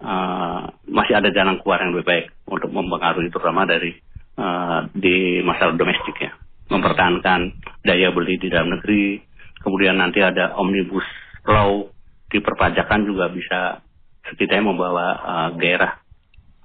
uh, 0.00 0.60
masih 0.88 1.14
ada 1.20 1.28
jalan 1.30 1.60
keluar 1.60 1.84
yang 1.84 1.92
lebih 1.92 2.08
baik 2.08 2.26
untuk 2.48 2.72
mempengaruhi 2.72 3.28
terutama 3.28 3.68
dari 3.68 3.92
uh, 4.40 4.88
di 4.96 5.44
masalah 5.44 5.76
domestik 5.76 6.16
ya 6.16 6.32
mempertahankan 6.72 7.60
daya 7.84 8.08
beli 8.16 8.40
di 8.40 8.48
dalam 8.48 8.72
negeri 8.72 9.20
kemudian 9.60 10.00
nanti 10.00 10.24
ada 10.24 10.56
omnibus 10.56 11.04
law 11.44 11.84
di 12.30 12.38
perpajakan 12.40 13.04
juga 13.04 13.28
bisa 13.28 13.84
setidaknya 14.24 14.64
membawa 14.64 15.06
uh, 15.20 15.48
daerah 15.60 15.98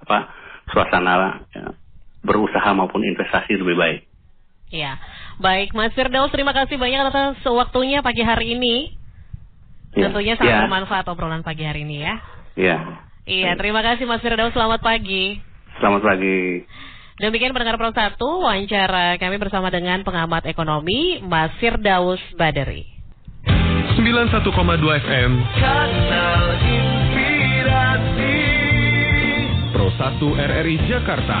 apa 0.00 0.18
suasana 0.70 1.42
ya, 1.52 1.74
berusaha 2.26 2.66
maupun 2.74 3.06
investasi 3.06 3.56
lebih 3.56 3.78
baik. 3.78 4.00
Ya, 4.74 4.98
baik 5.38 5.70
Mas 5.78 5.94
Firdaus, 5.94 6.34
terima 6.34 6.50
kasih 6.50 6.74
banyak 6.74 7.06
atas 7.06 7.38
waktunya 7.46 8.02
pagi 8.02 8.26
hari 8.26 8.58
ini. 8.58 8.98
Ya. 9.94 10.10
Tentunya 10.10 10.34
sangat 10.34 10.52
ya. 10.52 10.60
bermanfaat 10.66 11.06
obrolan 11.06 11.46
pagi 11.46 11.62
hari 11.62 11.86
ini 11.86 12.02
ya. 12.02 12.14
Iya. 12.58 12.78
Iya, 13.26 13.50
terima 13.54 13.80
kasih 13.86 14.10
Mas 14.10 14.22
Firdaus, 14.22 14.50
selamat 14.50 14.82
pagi. 14.82 15.38
Selamat 15.78 16.02
pagi. 16.02 16.66
Demikian 17.16 17.56
pendengar 17.56 17.80
Pro 17.80 17.94
1, 17.96 18.20
wawancara 18.20 19.16
kami 19.16 19.40
bersama 19.40 19.72
dengan 19.72 20.04
pengamat 20.04 20.44
ekonomi 20.44 21.22
Mas 21.24 21.54
Firdaus 21.56 22.20
Baderi. 22.36 22.84
91,2 23.96 24.52
FM 25.00 25.30
Kanal 25.56 26.44
Inspirasi 26.60 28.36
Pro 29.72 29.88
1 29.88 30.20
RRI 30.20 30.76
Jakarta 30.84 31.40